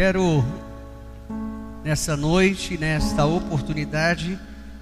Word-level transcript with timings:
quero 0.00 0.42
nessa 1.84 2.16
noite, 2.16 2.78
nesta 2.78 3.26
oportunidade, 3.26 4.38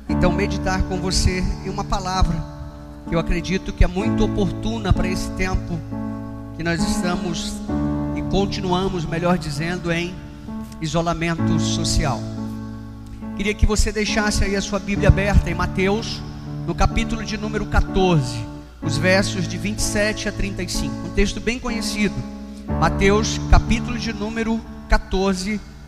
então 0.09 0.31
meditar 0.31 0.81
com 0.85 1.01
você 1.01 1.43
em 1.67 1.69
uma 1.69 1.83
palavra 1.83 2.41
que 3.09 3.17
eu 3.17 3.19
acredito 3.19 3.73
que 3.73 3.83
é 3.83 3.89
muito 3.89 4.25
oportuna 4.25 4.93
para 4.93 5.09
esse 5.09 5.29
tempo 5.33 5.77
que 6.57 6.63
nós 6.63 6.81
estamos 6.89 7.53
e 8.17 8.23
continuamos, 8.31 9.05
melhor 9.05 9.37
dizendo, 9.37 9.91
em 9.91 10.15
isolamento 10.81 11.59
social. 11.59 12.21
Queria 13.37 13.55
que 13.55 13.67
você 13.67 13.91
deixasse 13.91 14.45
aí 14.45 14.55
a 14.55 14.63
sua 14.63 14.79
Bíblia 14.79 15.09
aberta 15.09 15.51
em 15.51 15.55
Mateus, 15.55 16.23
no 16.65 16.77
capítulo 16.77 17.25
de 17.25 17.37
número 17.37 17.67
14, 17.67 18.37
os 18.81 18.97
versos 18.97 19.49
de 19.49 19.59
27 19.59 20.29
a 20.29 20.33
35. 20.33 20.95
Um 21.09 21.11
texto 21.11 21.41
bem 21.41 21.59
conhecido. 21.59 22.15
Mateus, 22.79 23.41
capítulo 23.51 23.99
de 23.99 24.13
número 24.13 24.59
14, 24.59 24.78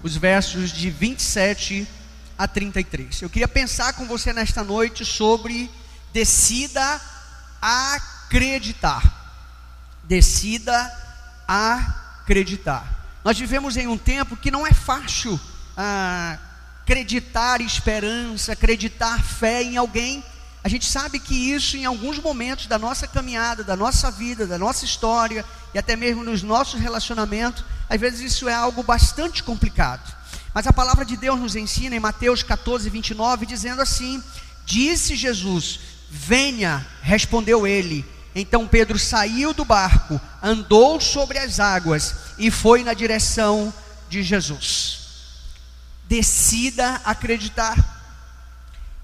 os 0.02 0.16
versos 0.16 0.72
de 0.72 0.90
27 0.90 1.86
a 2.38 2.48
33. 2.48 3.22
Eu 3.22 3.30
queria 3.30 3.48
pensar 3.48 3.92
com 3.92 4.06
você 4.06 4.32
nesta 4.32 4.64
noite 4.64 5.04
sobre 5.04 5.70
decida 6.12 7.00
acreditar. 7.60 9.02
Decida 10.04 10.90
acreditar. 11.46 13.00
Nós 13.24 13.38
vivemos 13.38 13.76
em 13.76 13.86
um 13.86 13.98
tempo 13.98 14.36
que 14.36 14.50
não 14.50 14.66
é 14.66 14.72
fácil 14.72 15.38
ah, 15.76 16.38
acreditar 16.82 17.60
esperança, 17.60 18.52
acreditar 18.52 19.22
fé 19.22 19.62
em 19.62 19.76
alguém. 19.76 20.24
A 20.62 20.68
gente 20.68 20.84
sabe 20.84 21.18
que 21.18 21.34
isso, 21.34 21.76
em 21.76 21.86
alguns 21.86 22.18
momentos 22.18 22.66
da 22.66 22.78
nossa 22.78 23.06
caminhada, 23.06 23.64
da 23.64 23.74
nossa 23.74 24.10
vida, 24.10 24.46
da 24.46 24.58
nossa 24.58 24.84
história 24.84 25.44
e 25.72 25.78
até 25.78 25.96
mesmo 25.96 26.22
nos 26.22 26.42
nossos 26.42 26.78
relacionamentos, 26.78 27.64
às 27.88 27.98
vezes 27.98 28.20
isso 28.20 28.48
é 28.48 28.54
algo 28.54 28.82
bastante 28.82 29.42
complicado. 29.42 30.14
Mas 30.52 30.66
a 30.66 30.72
palavra 30.72 31.04
de 31.04 31.16
Deus 31.16 31.40
nos 31.40 31.56
ensina 31.56 31.96
em 31.96 32.00
Mateus 32.00 32.42
14, 32.42 32.90
29, 32.90 33.46
dizendo 33.46 33.80
assim: 33.80 34.22
Disse 34.66 35.16
Jesus: 35.16 35.80
Venha, 36.10 36.86
respondeu 37.02 37.66
ele. 37.66 38.04
Então 38.34 38.68
Pedro 38.68 38.98
saiu 38.98 39.52
do 39.52 39.64
barco, 39.64 40.20
andou 40.42 41.00
sobre 41.00 41.38
as 41.38 41.58
águas 41.58 42.14
e 42.38 42.50
foi 42.50 42.84
na 42.84 42.94
direção 42.94 43.72
de 44.08 44.22
Jesus. 44.22 44.98
Decida 46.08 47.00
acreditar. 47.04 47.99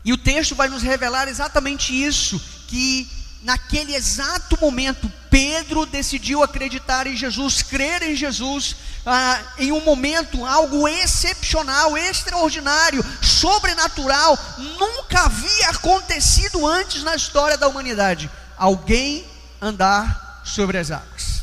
E 0.06 0.12
o 0.12 0.16
texto 0.16 0.54
vai 0.54 0.68
nos 0.68 0.84
revelar 0.84 1.26
exatamente 1.26 1.92
isso: 1.92 2.40
que 2.68 3.10
naquele 3.42 3.92
exato 3.92 4.56
momento, 4.60 5.12
Pedro 5.28 5.84
decidiu 5.84 6.44
acreditar 6.44 7.08
em 7.08 7.16
Jesus, 7.16 7.60
crer 7.60 8.02
em 8.02 8.14
Jesus, 8.14 8.76
ah, 9.04 9.42
em 9.58 9.72
um 9.72 9.80
momento, 9.80 10.46
algo 10.46 10.86
excepcional, 10.86 11.98
extraordinário, 11.98 13.04
sobrenatural, 13.20 14.38
nunca 14.78 15.22
havia 15.22 15.70
acontecido 15.70 16.64
antes 16.64 17.02
na 17.02 17.16
história 17.16 17.58
da 17.58 17.66
humanidade. 17.66 18.30
Alguém 18.56 19.26
andar 19.60 20.40
sobre 20.44 20.78
as 20.78 20.92
águas. 20.92 21.42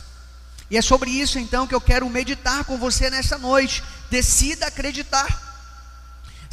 E 0.72 0.78
é 0.78 0.82
sobre 0.82 1.10
isso 1.10 1.38
então 1.38 1.68
que 1.68 1.76
eu 1.76 1.82
quero 1.82 2.10
meditar 2.10 2.64
com 2.64 2.78
você 2.78 3.10
nessa 3.10 3.38
noite. 3.38 3.84
Decida 4.10 4.68
acreditar. 4.68 5.53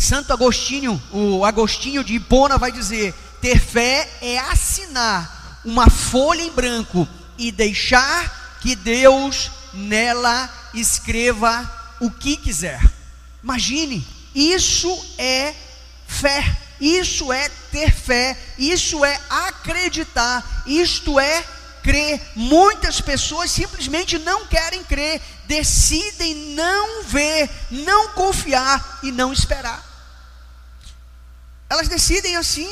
Santo 0.00 0.32
Agostinho, 0.32 1.00
o 1.12 1.44
Agostinho 1.44 2.02
de 2.02 2.14
Hipona 2.14 2.56
vai 2.56 2.72
dizer: 2.72 3.12
ter 3.38 3.60
fé 3.60 4.10
é 4.22 4.38
assinar 4.38 5.60
uma 5.62 5.90
folha 5.90 6.40
em 6.40 6.50
branco 6.50 7.06
e 7.36 7.52
deixar 7.52 8.58
que 8.62 8.74
Deus 8.74 9.50
nela 9.74 10.48
escreva 10.72 11.70
o 12.00 12.10
que 12.10 12.38
quiser. 12.38 12.80
Imagine, 13.44 14.02
isso 14.34 14.88
é 15.18 15.54
fé, 16.08 16.58
isso 16.80 17.30
é 17.30 17.50
ter 17.70 17.92
fé, 17.92 18.38
isso 18.58 19.04
é 19.04 19.20
acreditar, 19.28 20.64
isto 20.66 21.20
é 21.20 21.44
crer. 21.82 22.18
Muitas 22.34 23.02
pessoas 23.02 23.50
simplesmente 23.50 24.18
não 24.18 24.46
querem 24.46 24.82
crer, 24.82 25.20
decidem 25.46 26.54
não 26.54 27.04
ver, 27.04 27.50
não 27.70 28.08
confiar 28.14 29.00
e 29.02 29.12
não 29.12 29.30
esperar. 29.30 29.89
Elas 31.70 31.86
decidem 31.86 32.36
assim, 32.36 32.68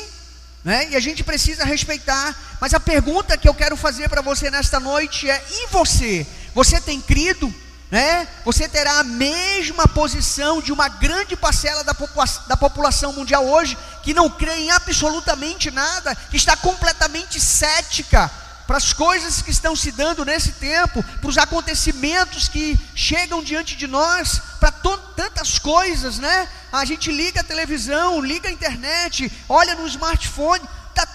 né? 0.63 0.89
E 0.89 0.95
a 0.97 0.99
gente 0.99 1.23
precisa 1.23 1.63
respeitar. 1.63 2.37
Mas 2.59 2.73
a 2.73 2.81
pergunta 2.81 3.37
que 3.37 3.47
eu 3.47 3.53
quero 3.53 3.77
fazer 3.77 4.09
para 4.09 4.21
você 4.21 4.51
nesta 4.51 4.77
noite 4.77 5.29
é: 5.29 5.41
e 5.49 5.67
você? 5.67 6.27
Você 6.53 6.81
tem 6.81 6.99
crido? 6.99 7.53
Né? 7.89 8.27
Você 8.45 8.67
terá 8.67 8.99
a 8.99 9.03
mesma 9.03 9.87
posição 9.87 10.61
de 10.61 10.71
uma 10.71 10.87
grande 10.87 11.35
parcela 11.35 11.83
da, 11.83 11.93
popula 11.93 12.25
da 12.47 12.55
população 12.55 13.13
mundial 13.13 13.47
hoje 13.47 13.75
que 14.03 14.13
não 14.13 14.29
crê 14.29 14.53
em 14.57 14.69
absolutamente 14.69 15.71
nada, 15.71 16.13
que 16.13 16.37
está 16.37 16.55
completamente 16.55 17.39
cética 17.39 18.29
para 18.69 18.77
as 18.77 18.93
coisas 18.93 19.41
que 19.41 19.49
estão 19.49 19.75
se 19.75 19.91
dando 19.91 20.23
nesse 20.23 20.51
tempo, 20.51 21.01
para 21.01 21.27
os 21.27 21.39
acontecimentos 21.39 22.47
que 22.47 22.79
chegam 22.93 23.41
diante 23.41 23.75
de 23.75 23.87
nós, 23.87 24.39
para 24.59 24.71
tantas 24.71 25.57
coisas, 25.57 26.19
né? 26.19 26.47
A 26.71 26.85
gente 26.85 27.11
liga 27.11 27.41
a 27.41 27.43
televisão, 27.43 28.21
liga 28.21 28.47
a 28.47 28.51
internet, 28.51 29.31
olha 29.49 29.73
no 29.73 29.87
smartphone, 29.87 30.63
tá, 30.93 31.07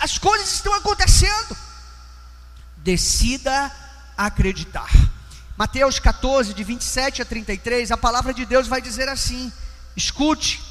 as 0.00 0.16
coisas 0.16 0.50
estão 0.54 0.72
acontecendo. 0.72 1.54
Decida 2.78 3.70
acreditar. 4.16 4.88
Mateus 5.54 5.98
14, 5.98 6.54
de 6.54 6.64
27 6.64 7.20
a 7.20 7.26
33, 7.26 7.92
a 7.92 7.98
palavra 7.98 8.32
de 8.32 8.46
Deus 8.46 8.66
vai 8.66 8.80
dizer 8.80 9.06
assim: 9.06 9.52
escute. 9.94 10.62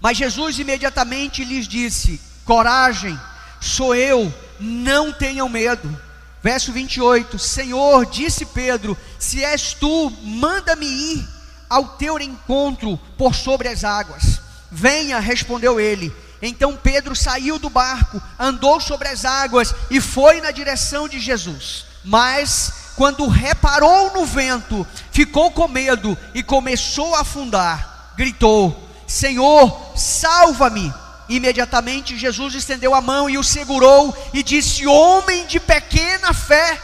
Mas 0.00 0.18
Jesus 0.18 0.58
imediatamente 0.58 1.44
lhes 1.44 1.68
disse: 1.68 2.20
coragem, 2.44 3.16
sou 3.60 3.94
eu 3.94 4.34
não 4.62 5.12
tenham 5.12 5.48
medo. 5.48 5.94
Verso 6.42 6.72
28: 6.72 7.38
Senhor, 7.38 8.06
disse 8.06 8.46
Pedro: 8.46 8.96
Se 9.18 9.44
és 9.44 9.74
tu, 9.74 10.10
manda-me 10.22 10.86
ir 10.86 11.28
ao 11.68 11.88
teu 11.88 12.18
encontro 12.18 12.98
por 13.16 13.34
sobre 13.34 13.68
as 13.68 13.84
águas. 13.84 14.40
Venha, 14.70 15.18
respondeu 15.20 15.78
ele. 15.80 16.12
Então 16.40 16.76
Pedro 16.76 17.14
saiu 17.14 17.58
do 17.58 17.70
barco, 17.70 18.20
andou 18.38 18.80
sobre 18.80 19.08
as 19.08 19.24
águas 19.24 19.74
e 19.90 20.00
foi 20.00 20.40
na 20.40 20.50
direção 20.50 21.08
de 21.08 21.20
Jesus. 21.20 21.84
Mas, 22.04 22.72
quando 22.96 23.28
reparou 23.28 24.12
no 24.12 24.26
vento, 24.26 24.84
ficou 25.12 25.52
com 25.52 25.68
medo 25.68 26.18
e 26.34 26.42
começou 26.42 27.14
a 27.14 27.20
afundar. 27.20 28.12
Gritou: 28.16 28.88
Senhor, 29.06 29.92
salva-me. 29.96 30.92
Imediatamente 31.32 32.16
Jesus 32.18 32.54
estendeu 32.54 32.94
a 32.94 33.00
mão 33.00 33.30
e 33.30 33.38
o 33.38 33.42
segurou 33.42 34.14
e 34.34 34.42
disse: 34.42 34.86
Homem 34.86 35.46
de 35.46 35.58
pequena 35.58 36.34
fé, 36.34 36.78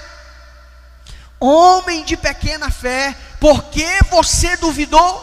homem 1.39 2.03
de 2.03 2.17
pequena 2.17 2.71
fé, 2.71 3.15
por 3.39 3.65
que 3.65 3.87
você 4.11 4.57
duvidou? 4.57 5.23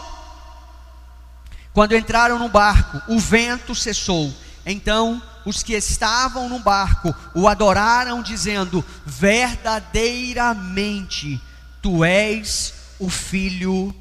Quando 1.73 1.95
entraram 1.95 2.37
no 2.37 2.49
barco, 2.49 3.01
o 3.07 3.17
vento 3.17 3.73
cessou. 3.73 4.31
Então 4.63 5.19
os 5.43 5.63
que 5.63 5.73
estavam 5.73 6.47
no 6.47 6.59
barco 6.59 7.11
o 7.33 7.47
adoraram, 7.47 8.21
dizendo: 8.21 8.85
Verdadeiramente, 9.07 11.41
tu 11.81 12.05
és 12.05 12.75
o 12.99 13.09
Filho 13.09 13.91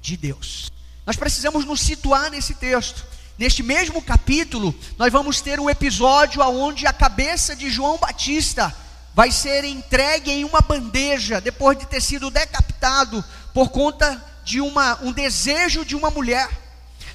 de 0.00 0.16
Deus. 0.16 0.72
Nós 1.04 1.16
precisamos 1.16 1.66
nos 1.66 1.82
situar 1.82 2.30
nesse 2.30 2.54
texto. 2.54 3.09
Neste 3.40 3.62
mesmo 3.62 4.02
capítulo, 4.02 4.74
nós 4.98 5.10
vamos 5.10 5.40
ter 5.40 5.58
um 5.58 5.70
episódio 5.70 6.42
onde 6.42 6.86
a 6.86 6.92
cabeça 6.92 7.56
de 7.56 7.70
João 7.70 7.96
Batista 7.96 8.70
vai 9.14 9.30
ser 9.30 9.64
entregue 9.64 10.30
em 10.30 10.44
uma 10.44 10.60
bandeja, 10.60 11.40
depois 11.40 11.78
de 11.78 11.86
ter 11.86 12.02
sido 12.02 12.30
decapitado 12.30 13.24
por 13.54 13.70
conta 13.70 14.22
de 14.44 14.60
uma, 14.60 15.02
um 15.02 15.10
desejo 15.10 15.86
de 15.86 15.96
uma 15.96 16.10
mulher. 16.10 16.50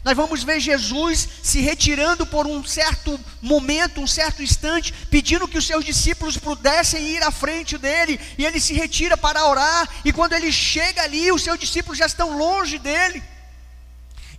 Nós 0.03 0.17
vamos 0.17 0.43
ver 0.43 0.59
Jesus 0.59 1.29
se 1.43 1.61
retirando 1.61 2.25
por 2.25 2.47
um 2.47 2.65
certo 2.65 3.19
momento, 3.39 4.01
um 4.01 4.07
certo 4.07 4.41
instante, 4.41 4.91
pedindo 5.11 5.47
que 5.47 5.59
os 5.59 5.67
seus 5.67 5.85
discípulos 5.85 6.37
pudessem 6.37 7.07
ir 7.07 7.21
à 7.21 7.29
frente 7.29 7.77
dele, 7.77 8.19
e 8.35 8.47
ele 8.47 8.59
se 8.59 8.73
retira 8.73 9.15
para 9.15 9.45
orar, 9.45 9.87
e 10.03 10.11
quando 10.11 10.33
ele 10.33 10.51
chega 10.51 11.03
ali, 11.03 11.31
os 11.31 11.43
seus 11.43 11.59
discípulos 11.59 11.99
já 11.99 12.07
estão 12.07 12.35
longe 12.35 12.79
dele. 12.79 13.21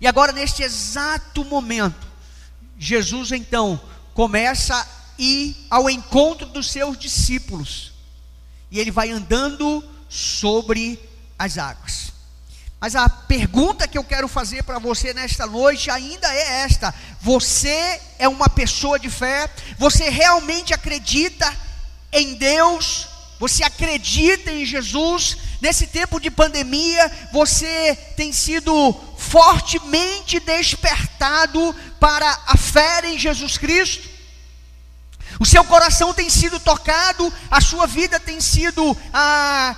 E 0.00 0.06
agora, 0.06 0.32
neste 0.32 0.62
exato 0.62 1.44
momento, 1.44 2.06
Jesus 2.78 3.32
então 3.32 3.81
começa 4.14 4.75
a 4.75 4.87
ir 5.19 5.56
ao 5.70 5.88
encontro 5.88 6.46
dos 6.46 6.70
seus 6.70 6.98
discípulos, 6.98 7.93
e 8.70 8.78
ele 8.78 8.90
vai 8.90 9.10
andando 9.10 9.82
sobre 10.08 10.98
as 11.38 11.58
águas. 11.58 12.12
Mas 12.78 12.94
a 12.94 13.08
pergunta 13.08 13.88
que 13.88 13.96
eu 13.96 14.04
quero 14.04 14.28
fazer 14.28 14.62
para 14.62 14.78
você 14.78 15.14
nesta 15.14 15.46
noite 15.46 15.90
ainda 15.90 16.32
é 16.32 16.62
esta: 16.62 16.94
você 17.20 18.00
é 18.19 18.28
uma 18.28 18.48
pessoa 18.48 18.98
de 18.98 19.08
fé? 19.08 19.50
Você 19.78 20.10
realmente 20.10 20.75
acredita 20.75 21.52
em 22.12 22.34
Deus? 22.34 23.08
Você 23.38 23.64
acredita 23.64 24.50
em 24.50 24.64
Jesus? 24.64 25.37
Nesse 25.67 25.89
tempo 25.89 26.21
de 26.21 26.31
pandemia, 26.31 27.11
você 27.33 27.99
tem 28.17 28.33
sido 28.33 28.95
fortemente 29.19 30.39
despertado 30.39 31.75
para 31.99 32.39
a 32.47 32.57
fé 32.57 33.03
em 33.09 33.19
Jesus 33.19 33.59
Cristo? 33.59 34.09
O 35.41 35.45
seu 35.45 35.65
coração 35.65 36.15
tem 36.15 36.31
sido 36.31 36.61
tocado, 36.61 37.33
a 37.51 37.61
sua 37.61 37.85
vida 37.85 38.21
tem 38.21 38.41
sido 38.41 38.97
ah, 39.13 39.75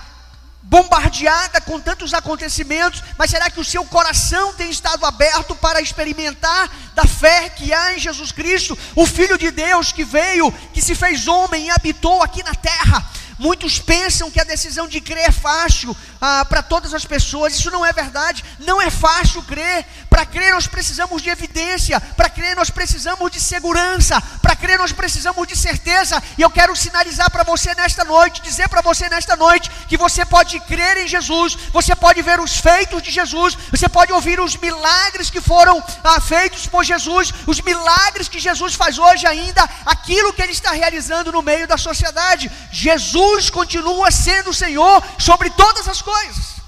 bombardeada 0.60 1.58
com 1.62 1.80
tantos 1.80 2.12
acontecimentos, 2.12 3.02
mas 3.16 3.30
será 3.30 3.50
que 3.50 3.58
o 3.58 3.64
seu 3.64 3.82
coração 3.86 4.52
tem 4.52 4.68
estado 4.70 5.06
aberto 5.06 5.54
para 5.54 5.80
experimentar 5.80 6.70
da 6.94 7.06
fé 7.06 7.48
que 7.48 7.72
há 7.72 7.94
em 7.94 7.98
Jesus 7.98 8.30
Cristo, 8.30 8.78
o 8.94 9.06
Filho 9.06 9.38
de 9.38 9.50
Deus 9.50 9.90
que 9.90 10.04
veio, 10.04 10.52
que 10.74 10.82
se 10.82 10.94
fez 10.94 11.26
homem 11.26 11.68
e 11.68 11.70
habitou 11.70 12.22
aqui 12.22 12.42
na 12.42 12.54
terra? 12.54 13.10
Muitos 13.38 13.78
pensam 13.78 14.30
que 14.30 14.40
a 14.40 14.44
decisão 14.44 14.88
de 14.88 15.00
crer 15.00 15.28
é 15.28 15.30
fácil 15.30 15.96
ah, 16.20 16.44
para 16.44 16.60
todas 16.60 16.92
as 16.92 17.04
pessoas. 17.04 17.54
Isso 17.54 17.70
não 17.70 17.86
é 17.86 17.92
verdade. 17.92 18.44
Não 18.58 18.82
é 18.82 18.90
fácil 18.90 19.42
crer. 19.44 19.86
Para 20.10 20.26
crer 20.26 20.52
nós 20.52 20.66
precisamos 20.66 21.22
de 21.22 21.30
evidência. 21.30 22.00
Para 22.00 22.28
crer 22.28 22.56
nós 22.56 22.68
precisamos 22.68 23.30
de 23.30 23.38
segurança. 23.38 24.20
Para 24.42 24.56
crer 24.56 24.76
nós 24.76 24.90
precisamos 24.90 25.46
de 25.46 25.56
certeza. 25.56 26.20
E 26.36 26.42
eu 26.42 26.50
quero 26.50 26.74
sinalizar 26.74 27.30
para 27.30 27.44
você 27.44 27.72
nesta 27.76 28.04
noite, 28.04 28.42
dizer 28.42 28.68
para 28.68 28.80
você 28.80 29.08
nesta 29.08 29.36
noite 29.36 29.70
que 29.88 29.96
você 29.96 30.24
pode 30.24 30.58
crer 30.60 30.96
em 30.96 31.06
Jesus. 31.06 31.56
Você 31.72 31.94
pode 31.94 32.20
ver 32.22 32.40
os 32.40 32.56
feitos 32.56 33.00
de 33.00 33.12
Jesus. 33.12 33.56
Você 33.70 33.88
pode 33.88 34.12
ouvir 34.12 34.40
os 34.40 34.56
milagres 34.56 35.30
que 35.30 35.40
foram 35.40 35.80
ah, 36.02 36.20
feitos 36.20 36.66
por 36.66 36.82
Jesus. 36.82 37.32
Os 37.46 37.60
milagres 37.60 38.28
que 38.28 38.40
Jesus 38.40 38.74
faz 38.74 38.98
hoje 38.98 39.28
ainda. 39.28 39.62
Aquilo 39.86 40.32
que 40.32 40.42
Ele 40.42 40.50
está 40.50 40.72
realizando 40.72 41.30
no 41.30 41.40
meio 41.40 41.68
da 41.68 41.78
sociedade. 41.78 42.50
Jesus 42.72 43.27
Jesus 43.28 43.50
continua 43.50 44.10
sendo 44.10 44.50
o 44.50 44.54
Senhor 44.54 45.02
sobre 45.18 45.50
todas 45.50 45.86
as 45.86 46.00
coisas. 46.00 46.58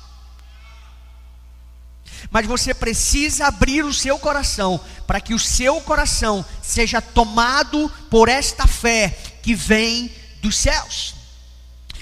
Mas 2.30 2.46
você 2.46 2.74
precisa 2.74 3.46
abrir 3.46 3.84
o 3.84 3.92
seu 3.92 4.18
coração 4.18 4.80
para 5.06 5.20
que 5.20 5.34
o 5.34 5.38
seu 5.38 5.80
coração 5.80 6.44
seja 6.62 7.00
tomado 7.00 7.90
por 8.10 8.28
esta 8.28 8.66
fé 8.66 9.08
que 9.42 9.54
vem 9.54 10.14
dos 10.40 10.56
céus, 10.56 11.14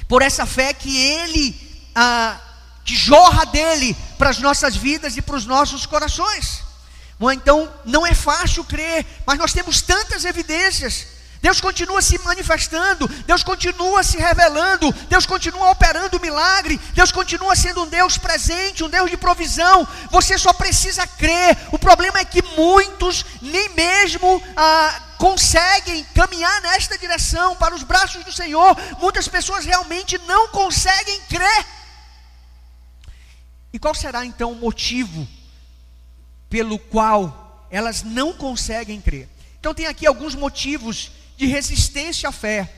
por 0.07 0.21
essa 0.21 0.45
fé 0.45 0.75
que 0.75 0.97
Ele, 0.97 1.89
ah, 1.95 2.39
que 2.85 2.95
jorra 2.95 3.47
dele 3.47 3.97
para 4.19 4.31
as 4.31 4.39
nossas 4.39 4.77
vidas 4.77 5.17
e 5.17 5.23
para 5.23 5.37
os 5.37 5.47
nossos 5.47 5.87
corações. 5.87 6.63
Bom, 7.19 7.33
então 7.33 7.73
não 7.85 8.07
é 8.07 8.15
fácil 8.15 8.65
crer, 8.65 9.07
mas 9.25 9.39
nós 9.39 9.53
temos 9.53 9.81
tantas 9.81 10.25
evidências 10.25 11.18
Deus 11.41 11.61
continua 11.61 12.03
se 12.03 12.19
manifestando, 12.19 13.07
Deus 13.25 13.43
continua 13.45 14.03
se 14.03 14.19
revelando, 14.19 14.93
Deus 15.09 15.25
continua 15.25 15.71
operando 15.71 16.19
milagre, 16.21 16.79
Deus 16.95 17.13
continua 17.13 17.55
sendo 17.55 17.85
um 17.85 17.89
Deus 17.89 18.19
presente, 18.19 18.83
um 18.83 18.89
Deus 18.89 19.09
de 19.09 19.17
provisão. 19.17 19.87
Você 20.11 20.37
só 20.37 20.53
precisa 20.53 21.07
crer. 21.07 21.57
O 21.71 21.79
problema 21.79 22.19
é 22.19 22.25
que 22.25 22.43
muitos 22.57 23.25
nem 23.41 23.69
mesmo 23.71 24.43
ah, 24.57 25.01
conseguem 25.17 26.05
caminhar 26.13 26.61
nesta 26.63 26.99
direção 26.99 27.55
para 27.55 27.75
os 27.75 27.85
braços 27.85 28.25
do 28.25 28.33
Senhor. 28.33 28.77
Muitas 28.99 29.29
pessoas 29.29 29.65
realmente 29.65 30.19
não 30.27 30.49
conseguem 30.49 31.21
crer. 31.29 31.67
E 33.73 33.79
qual 33.79 33.95
será 33.95 34.25
então 34.25 34.53
o 34.53 34.57
motivo 34.57 35.27
pelo 36.51 36.79
qual 36.79 37.67
elas 37.71 38.03
não 38.03 38.33
conseguem 38.33 39.01
crer? 39.01 39.29
Então 39.61 39.75
tem 39.75 39.87
aqui 39.87 40.07
alguns 40.07 40.35
motivos 40.35 41.13
de 41.39 41.47
resistência 41.47 42.29
à 42.29 42.33
fé 42.33 42.69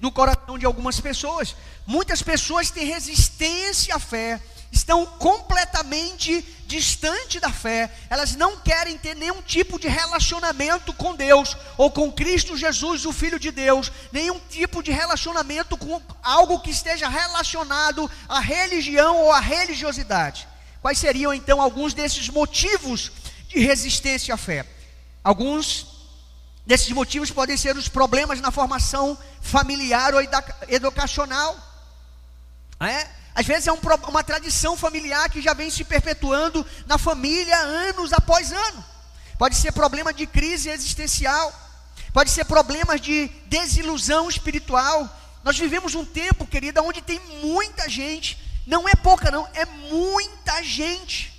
no 0.00 0.10
coração 0.10 0.58
de 0.58 0.64
algumas 0.64 0.98
pessoas. 0.98 1.54
Muitas 1.86 2.22
pessoas 2.22 2.70
têm 2.70 2.86
resistência 2.86 3.94
à 3.94 3.98
fé, 3.98 4.40
estão 4.72 5.04
completamente 5.04 6.42
distante 6.66 7.38
da 7.38 7.50
fé, 7.50 7.92
elas 8.08 8.34
não 8.34 8.56
querem 8.56 8.96
ter 8.96 9.14
nenhum 9.14 9.40
tipo 9.42 9.78
de 9.78 9.86
relacionamento 9.86 10.94
com 10.94 11.14
Deus 11.14 11.56
ou 11.76 11.90
com 11.90 12.10
Cristo 12.10 12.56
Jesus, 12.56 13.04
o 13.04 13.12
Filho 13.12 13.38
de 13.38 13.50
Deus, 13.52 13.92
nenhum 14.10 14.40
tipo 14.50 14.82
de 14.82 14.90
relacionamento 14.90 15.76
com 15.76 16.00
algo 16.22 16.60
que 16.60 16.70
esteja 16.70 17.08
relacionado 17.08 18.10
à 18.28 18.40
religião 18.40 19.16
ou 19.18 19.30
à 19.30 19.40
religiosidade. 19.40 20.48
Quais 20.80 20.98
seriam 20.98 21.34
então 21.34 21.60
alguns 21.60 21.92
desses 21.92 22.30
motivos 22.30 23.12
de 23.46 23.60
resistência 23.60 24.34
à 24.34 24.38
fé? 24.38 24.64
Alguns 25.22 25.95
Desses 26.66 26.90
motivos 26.90 27.30
podem 27.30 27.56
ser 27.56 27.76
os 27.76 27.88
problemas 27.88 28.40
na 28.40 28.50
formação 28.50 29.16
familiar 29.40 30.12
ou 30.14 30.20
educacional. 30.68 31.56
É? 32.80 33.06
Às 33.36 33.46
vezes 33.46 33.68
é 33.68 33.72
um, 33.72 33.78
uma 34.08 34.24
tradição 34.24 34.76
familiar 34.76 35.30
que 35.30 35.40
já 35.40 35.54
vem 35.54 35.70
se 35.70 35.84
perpetuando 35.84 36.66
na 36.84 36.98
família 36.98 37.56
anos 37.56 38.12
após 38.12 38.50
ano. 38.50 38.84
Pode 39.38 39.54
ser 39.54 39.70
problema 39.70 40.12
de 40.12 40.26
crise 40.26 40.68
existencial, 40.68 41.52
pode 42.12 42.30
ser 42.30 42.44
problemas 42.46 43.00
de 43.00 43.28
desilusão 43.46 44.28
espiritual. 44.28 45.08
Nós 45.44 45.56
vivemos 45.56 45.94
um 45.94 46.04
tempo, 46.04 46.46
querida, 46.46 46.82
onde 46.82 47.00
tem 47.00 47.20
muita 47.42 47.88
gente, 47.88 48.36
não 48.66 48.88
é 48.88 48.94
pouca, 48.96 49.30
não, 49.30 49.46
é 49.54 49.64
muita 49.64 50.64
gente 50.64 51.35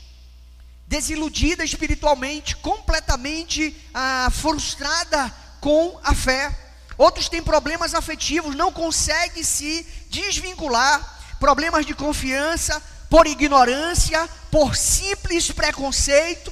desiludida 0.88 1.64
espiritualmente, 1.64 2.56
completamente 2.56 3.76
ah, 3.94 4.30
frustrada 4.32 5.34
com 5.60 6.00
a 6.04 6.16
fé. 6.16 6.58
Outros 6.98 7.30
têm 7.30 7.44
problemas 7.44 7.94
afetivos, 7.94 8.56
não 8.56 8.72
conseguem 8.72 9.44
se 9.44 9.86
desvincular, 10.10 11.36
problemas 11.40 11.86
de 11.86 11.94
confiança, 11.94 12.82
por 13.10 13.28
ignorância, 13.28 14.28
por 14.50 14.76
simples 14.76 15.52
preconceito, 15.52 16.52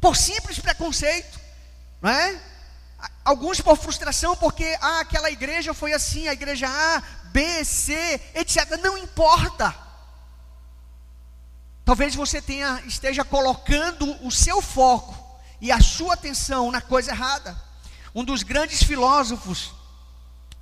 por 0.00 0.16
simples 0.16 0.58
preconceito, 0.58 1.38
não 2.00 2.10
é? 2.10 2.40
Alguns 3.24 3.60
por 3.60 3.76
frustração, 3.76 4.36
porque 4.36 4.76
ah, 4.80 5.00
aquela 5.00 5.30
igreja 5.30 5.74
foi 5.74 5.92
assim, 5.92 6.28
a 6.28 6.32
igreja 6.32 6.68
A, 6.68 7.02
B, 7.32 7.64
C, 7.64 8.20
etc. 8.34 8.78
Não 8.80 8.96
importa. 8.96 9.81
Talvez 11.84 12.14
você 12.14 12.40
tenha, 12.40 12.80
esteja 12.86 13.24
colocando 13.24 14.16
o 14.24 14.30
seu 14.30 14.62
foco 14.62 15.14
e 15.60 15.72
a 15.72 15.80
sua 15.80 16.14
atenção 16.14 16.70
na 16.70 16.80
coisa 16.80 17.10
errada. 17.10 17.60
Um 18.14 18.24
dos 18.24 18.42
grandes 18.42 18.82
filósofos, 18.82 19.72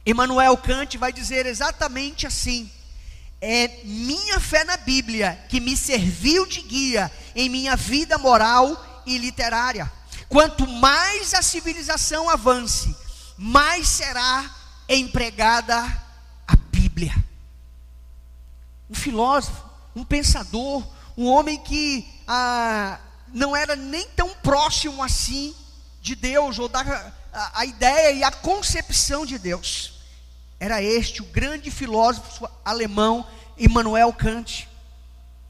Emmanuel 0.05 0.57
Kant, 0.57 0.97
vai 0.97 1.13
dizer 1.13 1.45
exatamente 1.45 2.27
assim: 2.27 2.71
é 3.41 3.81
minha 3.85 4.39
fé 4.41 4.65
na 4.65 4.77
Bíblia 4.77 5.45
que 5.49 5.61
me 5.61 5.77
serviu 5.77 6.47
de 6.47 6.63
guia 6.63 7.11
em 7.35 7.49
minha 7.49 7.77
vida 7.77 8.17
moral 8.17 9.03
e 9.05 9.19
literária. 9.19 9.91
Quanto 10.29 10.67
mais 10.67 11.35
a 11.35 11.43
civilização 11.43 12.31
avance, 12.31 12.97
mais 13.37 13.89
será 13.89 14.49
empregada 14.89 15.77
a 16.47 16.57
Bíblia. 16.71 17.15
Um 18.89 18.95
filósofo, 18.95 19.65
um 19.95 20.05
pensador, 20.05 20.87
um 21.21 21.27
homem 21.27 21.59
que 21.59 22.09
ah, 22.27 22.99
não 23.31 23.55
era 23.55 23.77
nem 23.77 24.09
tão 24.17 24.31
próximo 24.37 25.03
assim 25.03 25.55
de 26.01 26.15
Deus, 26.15 26.59
ou 26.59 26.67
da 26.67 26.81
a, 27.31 27.61
a 27.61 27.67
ideia 27.67 28.11
e 28.13 28.25
a 28.25 28.31
concepção 28.31 29.27
de 29.27 29.39
Deus. 29.39 30.01
Era 30.59 30.83
este 30.83 31.21
o 31.21 31.27
grande 31.27 31.71
filósofo 31.71 32.49
alemão 32.65 33.27
Immanuel 33.59 34.15
Kant. 34.15 34.67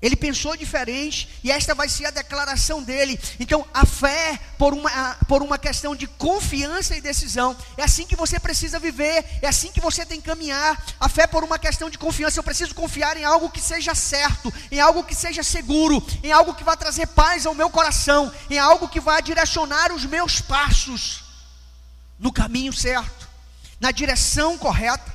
Ele 0.02 0.16
pensou 0.16 0.56
diferente 0.56 1.28
e 1.44 1.50
esta 1.50 1.74
vai 1.74 1.86
ser 1.86 2.06
a 2.06 2.10
declaração 2.10 2.82
dele. 2.82 3.20
Então, 3.38 3.66
a 3.72 3.84
fé 3.84 4.40
por 4.56 4.72
uma, 4.72 5.14
por 5.28 5.42
uma 5.42 5.58
questão 5.58 5.94
de 5.94 6.06
confiança 6.06 6.96
e 6.96 7.02
decisão. 7.02 7.54
É 7.76 7.82
assim 7.82 8.06
que 8.06 8.16
você 8.16 8.40
precisa 8.40 8.78
viver, 8.78 9.26
é 9.42 9.46
assim 9.46 9.70
que 9.70 9.80
você 9.80 10.06
tem 10.06 10.18
que 10.18 10.26
caminhar. 10.26 10.82
A 10.98 11.06
fé 11.06 11.26
por 11.26 11.44
uma 11.44 11.58
questão 11.58 11.90
de 11.90 11.98
confiança. 11.98 12.38
Eu 12.38 12.42
preciso 12.42 12.74
confiar 12.74 13.18
em 13.18 13.24
algo 13.24 13.50
que 13.50 13.60
seja 13.60 13.94
certo, 13.94 14.52
em 14.70 14.80
algo 14.80 15.04
que 15.04 15.14
seja 15.14 15.42
seguro, 15.42 16.02
em 16.22 16.32
algo 16.32 16.54
que 16.54 16.64
vai 16.64 16.78
trazer 16.78 17.06
paz 17.08 17.44
ao 17.44 17.54
meu 17.54 17.68
coração, 17.68 18.32
em 18.48 18.58
algo 18.58 18.88
que 18.88 19.00
vai 19.00 19.20
direcionar 19.20 19.92
os 19.92 20.06
meus 20.06 20.40
passos 20.40 21.24
no 22.18 22.32
caminho 22.32 22.72
certo, 22.72 23.28
na 23.78 23.90
direção 23.90 24.56
correta. 24.56 25.14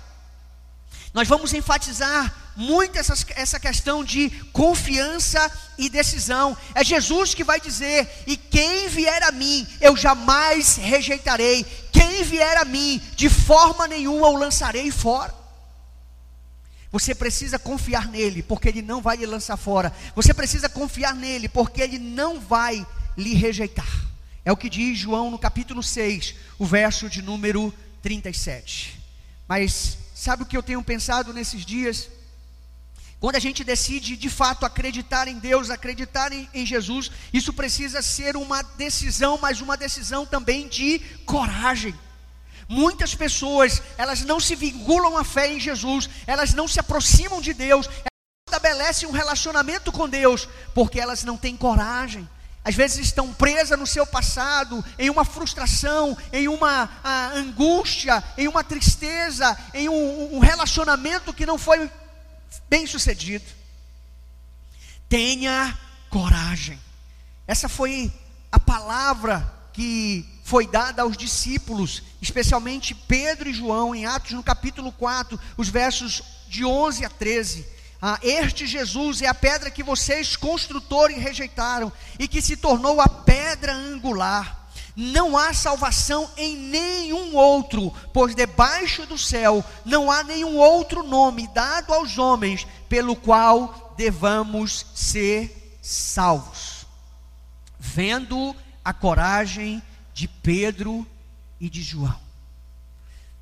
Nós 1.11 1.27
vamos 1.27 1.53
enfatizar 1.53 2.44
muito 2.55 2.97
essa, 2.97 3.13
essa 3.35 3.59
questão 3.59 4.03
de 4.03 4.29
confiança 4.51 5.51
e 5.77 5.89
decisão. 5.89 6.55
É 6.73 6.83
Jesus 6.83 7.33
que 7.33 7.43
vai 7.43 7.59
dizer: 7.59 8.07
E 8.25 8.37
quem 8.37 8.87
vier 8.87 9.23
a 9.23 9.31
mim, 9.31 9.67
eu 9.81 9.95
jamais 9.97 10.77
rejeitarei. 10.77 11.65
Quem 11.91 12.23
vier 12.23 12.57
a 12.57 12.65
mim, 12.65 13.01
de 13.15 13.29
forma 13.29 13.87
nenhuma 13.87 14.27
o 14.27 14.37
lançarei 14.37 14.89
fora. 14.91 15.33
Você 16.91 17.13
precisa 17.13 17.59
confiar 17.59 18.07
nele, 18.07 18.41
porque 18.41 18.69
ele 18.69 18.81
não 18.81 19.01
vai 19.01 19.17
lhe 19.17 19.25
lançar 19.25 19.57
fora. 19.57 19.93
Você 20.15 20.33
precisa 20.33 20.69
confiar 20.69 21.13
nele, 21.13 21.49
porque 21.49 21.81
ele 21.81 21.99
não 21.99 22.39
vai 22.39 22.85
lhe 23.17 23.33
rejeitar. 23.33 24.05
É 24.45 24.51
o 24.51 24.57
que 24.57 24.69
diz 24.69 24.97
João 24.97 25.29
no 25.29 25.39
capítulo 25.39 25.83
6, 25.83 26.35
o 26.57 26.65
verso 26.65 27.09
de 27.09 27.21
número 27.21 27.73
37. 28.01 28.97
Mas 29.47 29.97
Sabe 30.15 30.43
o 30.43 30.45
que 30.45 30.55
eu 30.55 30.63
tenho 30.63 30.81
pensado 30.81 31.33
nesses 31.33 31.65
dias? 31.65 32.09
Quando 33.25 33.37
a 33.37 33.39
gente 33.39 33.63
decide 33.63 34.15
de 34.15 34.29
fato 34.29 34.67
acreditar 34.67 35.27
em 35.27 35.39
Deus, 35.39 35.71
acreditar 35.71 36.31
em, 36.31 36.47
em, 36.53 36.63
Jesus, 36.63 37.09
isso 37.33 37.51
precisa 37.51 37.99
ser 37.99 38.37
uma 38.37 38.61
decisão, 38.61 39.39
mas 39.41 39.61
uma 39.61 39.75
decisão 39.75 40.27
também 40.27 40.67
de 40.67 40.99
coragem. 41.25 41.95
Muitas 42.69 43.15
pessoas, 43.15 43.81
elas 43.97 44.21
não 44.21 44.39
se 44.39 44.53
vinculam 44.53 45.17
à 45.17 45.23
fé 45.23 45.51
em 45.51 45.59
Jesus, 45.59 46.07
elas 46.27 46.53
não 46.53 46.67
se 46.67 46.79
aproximam 46.79 47.41
de 47.41 47.51
Deus, 47.51 47.87
elas 47.87 48.47
estabelecem 48.47 49.09
um 49.09 49.11
relacionamento 49.11 49.91
com 49.91 50.07
Deus, 50.07 50.47
porque 50.75 50.99
elas 50.99 51.23
não 51.23 51.35
têm 51.35 51.57
coragem. 51.57 52.29
Às 52.63 52.75
vezes 52.75 52.99
estão 52.99 53.33
presas 53.33 53.79
no 53.79 53.87
seu 53.87 54.05
passado, 54.05 54.85
em 54.99 55.09
uma 55.09 55.25
frustração, 55.25 56.15
em 56.31 56.47
uma 56.47 56.87
angústia, 57.33 58.23
em 58.37 58.47
uma 58.47 58.63
tristeza, 58.63 59.57
em 59.73 59.89
um, 59.89 60.35
um 60.35 60.37
relacionamento 60.37 61.33
que 61.33 61.47
não 61.47 61.57
foi 61.57 61.89
bem 62.69 62.85
sucedido. 62.87 63.45
Tenha 65.07 65.77
coragem. 66.09 66.79
Essa 67.47 67.69
foi 67.69 68.11
a 68.51 68.59
palavra 68.59 69.53
que 69.73 70.25
foi 70.43 70.67
dada 70.67 71.01
aos 71.01 71.17
discípulos, 71.17 72.03
especialmente 72.21 72.95
Pedro 72.95 73.49
e 73.49 73.53
João, 73.53 73.93
em 73.93 74.05
Atos 74.05 74.31
no 74.31 74.43
capítulo 74.43 74.91
4, 74.91 75.39
os 75.57 75.69
versos 75.69 76.23
de 76.47 76.63
11 76.63 77.03
a 77.03 77.09
13. 77.09 77.65
Ah, 78.01 78.19
este 78.21 78.67
Jesus 78.67 79.21
é 79.21 79.27
a 79.27 79.33
pedra 79.33 79.71
que 79.71 79.83
vocês, 79.83 80.35
construtores, 80.35 81.17
rejeitaram 81.17 81.91
e 82.19 82.27
que 82.27 82.41
se 82.41 82.55
tornou 82.55 83.01
a 83.01 83.09
pedra 83.09 83.73
angular. 83.73 84.64
Não 84.95 85.37
há 85.37 85.53
salvação 85.53 86.29
em 86.37 86.55
nenhum 86.55 87.35
outro, 87.35 87.91
pois 88.13 88.33
debaixo 88.33 89.05
do 89.05 89.17
céu 89.17 89.63
não 89.83 90.09
há 90.09 90.23
nenhum 90.23 90.55
outro 90.57 91.03
nome 91.03 91.47
dado 91.49 91.93
aos 91.93 92.17
homens 92.17 92.65
pelo 92.87 93.15
qual 93.15 93.93
devamos 93.97 94.85
ser 94.95 95.77
salvos. 95.81 96.85
Vendo 97.77 98.55
a 98.83 98.93
coragem 98.93 99.83
de 100.13 100.27
Pedro 100.27 101.05
e 101.59 101.69
de 101.69 101.83
João, 101.83 102.19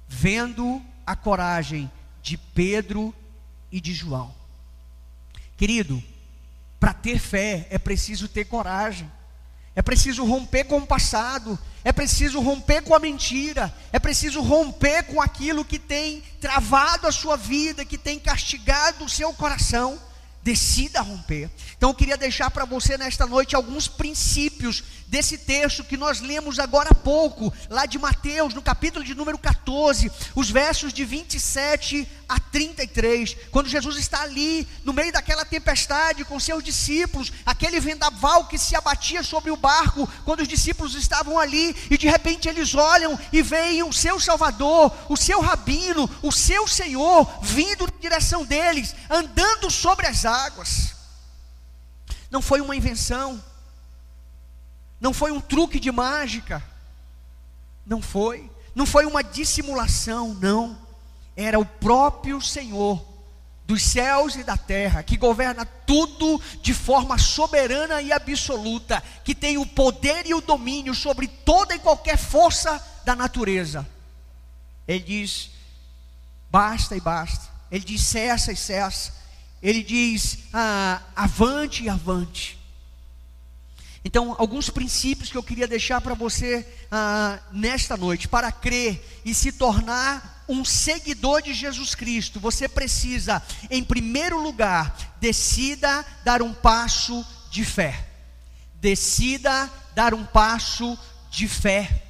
vendo 0.07 0.81
a 1.05 1.15
coragem 1.15 1.91
de 2.21 2.35
Pedro 2.35 3.13
e 3.71 3.79
de 3.79 3.93
João. 3.93 4.33
Querido, 5.55 6.01
para 6.79 6.93
ter 6.93 7.19
fé 7.19 7.67
é 7.69 7.77
preciso 7.77 8.27
ter 8.27 8.45
coragem. 8.45 9.09
É 9.75 9.81
preciso 9.81 10.23
romper 10.23 10.65
com 10.65 10.77
o 10.77 10.87
passado, 10.87 11.57
é 11.83 11.91
preciso 11.91 12.39
romper 12.39 12.81
com 12.81 12.93
a 12.93 12.99
mentira, 12.99 13.73
é 13.91 13.99
preciso 13.99 14.41
romper 14.41 15.03
com 15.03 15.21
aquilo 15.21 15.65
que 15.65 15.79
tem 15.79 16.23
travado 16.39 17.07
a 17.07 17.11
sua 17.11 17.35
vida, 17.35 17.83
que 17.83 17.97
tem 17.97 18.19
castigado 18.19 19.05
o 19.05 19.09
seu 19.09 19.33
coração. 19.33 19.99
Decida 20.43 21.01
romper. 21.01 21.49
Então 21.77 21.89
eu 21.89 21.95
queria 21.95 22.17
deixar 22.17 22.51
para 22.51 22.65
você 22.65 22.97
nesta 22.97 23.25
noite 23.25 23.55
alguns 23.55 23.87
princípios 23.87 24.83
desse 25.13 25.37
texto 25.37 25.83
que 25.83 25.95
nós 25.95 26.19
lemos 26.19 26.57
agora 26.57 26.89
há 26.91 26.95
pouco, 26.95 27.53
lá 27.69 27.85
de 27.85 27.99
Mateus, 27.99 28.53
no 28.55 28.63
capítulo 28.63 29.05
de 29.05 29.13
número 29.13 29.37
14, 29.37 30.11
os 30.35 30.49
versos 30.49 30.91
de 30.91 31.05
27 31.05 32.07
a 32.27 32.39
33, 32.39 33.37
quando 33.51 33.69
Jesus 33.69 33.95
está 33.97 34.23
ali, 34.23 34.67
no 34.83 34.91
meio 34.91 35.13
daquela 35.13 35.45
tempestade 35.45 36.25
com 36.25 36.39
seus 36.39 36.63
discípulos, 36.63 37.31
aquele 37.45 37.79
vendaval 37.79 38.47
que 38.47 38.57
se 38.57 38.75
abatia 38.75 39.21
sobre 39.21 39.51
o 39.51 39.55
barco, 39.55 40.09
quando 40.25 40.39
os 40.39 40.47
discípulos 40.47 40.95
estavam 40.95 41.37
ali, 41.37 41.75
e 41.91 41.97
de 41.97 42.07
repente 42.07 42.49
eles 42.49 42.73
olham 42.73 43.19
e 43.31 43.43
veem 43.43 43.83
o 43.83 43.93
seu 43.93 44.19
Salvador, 44.19 44.91
o 45.07 45.15
seu 45.15 45.39
Rabino, 45.41 46.09
o 46.23 46.31
seu 46.31 46.67
Senhor, 46.67 47.31
vindo 47.43 47.85
na 47.85 47.99
direção 47.99 48.43
deles, 48.43 48.95
andando 49.11 49.69
sobre 49.69 50.07
as 50.07 50.25
águas. 50.25 50.32
Não 52.29 52.41
foi 52.41 52.61
uma 52.61 52.75
invenção, 52.75 53.43
não 54.99 55.13
foi 55.13 55.31
um 55.31 55.39
truque 55.39 55.79
de 55.79 55.91
mágica, 55.91 56.63
não 57.85 58.01
foi, 58.01 58.49
não 58.73 58.85
foi 58.85 59.05
uma 59.05 59.23
dissimulação, 59.23 60.33
não 60.35 60.77
era 61.35 61.59
o 61.59 61.65
próprio 61.65 62.41
Senhor 62.41 63.13
dos 63.65 63.81
céus 63.81 64.35
e 64.35 64.43
da 64.43 64.57
terra, 64.57 65.03
que 65.03 65.17
governa 65.17 65.65
tudo 65.65 66.41
de 66.61 66.73
forma 66.73 67.17
soberana 67.17 68.01
e 68.01 68.11
absoluta, 68.11 69.01
que 69.23 69.33
tem 69.33 69.57
o 69.57 69.65
poder 69.65 70.25
e 70.25 70.33
o 70.33 70.41
domínio 70.41 70.93
sobre 70.93 71.27
toda 71.27 71.73
e 71.73 71.79
qualquer 71.79 72.17
força 72.17 72.83
da 73.05 73.15
natureza. 73.15 73.87
Ele 74.87 75.03
diz: 75.03 75.51
basta 76.49 76.95
e 76.95 76.99
basta. 76.99 77.47
Ele 77.71 77.83
diz: 77.83 78.01
cessa 78.01 78.51
e 78.51 78.55
cessa. 78.55 79.22
Ele 79.63 79.81
diz: 79.81 80.39
ah, 80.51 81.01
avante 81.15 81.83
e 81.83 81.89
avante. 81.89 82.59
Então, 84.03 84.35
alguns 84.37 84.69
princípios 84.69 85.31
que 85.31 85.37
eu 85.37 85.41
queria 85.41 85.65
deixar 85.65 86.01
para 86.01 86.13
você 86.13 86.67
ah, 86.91 87.39
nesta 87.53 87.95
noite, 87.95 88.27
para 88.27 88.51
crer 88.51 89.21
e 89.23 89.33
se 89.33 89.53
tornar 89.53 90.43
um 90.49 90.65
seguidor 90.65 91.41
de 91.41 91.53
Jesus 91.53 91.95
Cristo, 91.95 92.37
você 92.37 92.67
precisa, 92.67 93.41
em 93.71 93.81
primeiro 93.81 94.37
lugar, 94.41 95.15
decida 95.21 96.05
dar 96.25 96.41
um 96.41 96.53
passo 96.53 97.25
de 97.49 97.63
fé. 97.63 98.05
Decida 98.81 99.71
dar 99.95 100.13
um 100.13 100.25
passo 100.25 100.99
de 101.31 101.47
fé. 101.47 102.03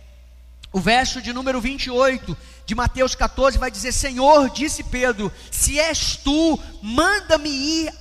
O 0.71 0.79
verso 0.79 1.21
de 1.21 1.31
número 1.31 1.61
28 1.61 2.35
de 2.65 2.75
Mateus 2.75 3.15
14 3.15 3.57
vai 3.57 3.69
dizer: 3.69 3.91
Senhor, 3.91 4.49
disse 4.49 4.83
Pedro, 4.83 5.31
se 5.51 5.79
és 5.79 6.15
tu, 6.17 6.59
manda-me 6.81 7.49
ir 7.49 7.93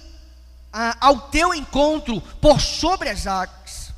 ah, 0.73 0.97
ao 1.01 1.21
teu 1.23 1.53
encontro 1.55 2.21
por 2.41 2.61
sobre 2.61 3.09
as 3.09 3.27
águas. 3.27 3.93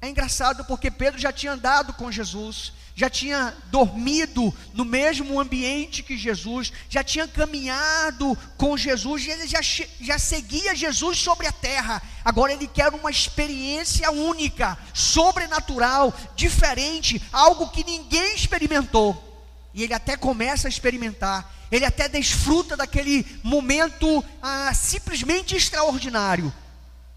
É 0.00 0.08
engraçado 0.08 0.64
porque 0.66 0.90
Pedro 0.90 1.18
já 1.18 1.32
tinha 1.32 1.52
andado 1.52 1.94
com 1.94 2.12
Jesus, 2.12 2.72
já 2.96 3.10
tinha 3.10 3.52
dormido 3.66 4.54
no 4.72 4.84
mesmo 4.84 5.40
ambiente 5.40 6.02
que 6.02 6.16
Jesus, 6.16 6.72
já 6.88 7.02
tinha 7.02 7.26
caminhado 7.26 8.38
com 8.56 8.76
Jesus, 8.76 9.26
ele 9.26 9.48
já, 9.48 9.60
já 10.00 10.18
seguia 10.18 10.76
Jesus 10.76 11.18
sobre 11.18 11.48
a 11.48 11.52
terra. 11.52 12.00
Agora 12.24 12.52
ele 12.52 12.68
quer 12.68 12.88
uma 12.90 13.10
experiência 13.10 14.10
única, 14.12 14.78
sobrenatural, 14.92 16.14
diferente, 16.36 17.20
algo 17.32 17.68
que 17.70 17.82
ninguém 17.82 18.36
experimentou. 18.36 19.32
E 19.74 19.82
ele 19.82 19.92
até 19.92 20.16
começa 20.16 20.68
a 20.68 20.70
experimentar, 20.70 21.52
ele 21.72 21.84
até 21.84 22.08
desfruta 22.08 22.76
daquele 22.76 23.26
momento 23.42 24.24
ah, 24.40 24.72
simplesmente 24.72 25.56
extraordinário, 25.56 26.52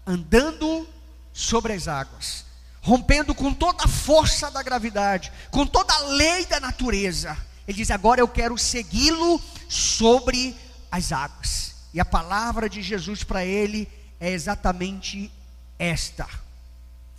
andando 0.04 0.88
sobre 1.32 1.72
as 1.72 1.86
águas 1.86 2.47
rompendo 2.88 3.34
com 3.34 3.52
toda 3.52 3.84
a 3.84 3.88
força 3.88 4.50
da 4.50 4.62
gravidade, 4.62 5.30
com 5.50 5.66
toda 5.66 5.92
a 5.92 6.06
lei 6.06 6.46
da 6.46 6.58
natureza. 6.58 7.36
Ele 7.66 7.76
diz: 7.76 7.90
Agora 7.90 8.20
eu 8.20 8.26
quero 8.26 8.56
segui-lo 8.56 9.38
sobre 9.68 10.56
as 10.90 11.12
águas. 11.12 11.74
E 11.92 12.00
a 12.00 12.04
palavra 12.04 12.66
de 12.66 12.80
Jesus 12.80 13.22
para 13.22 13.44
ele 13.44 13.86
é 14.18 14.30
exatamente 14.30 15.30
esta: 15.78 16.26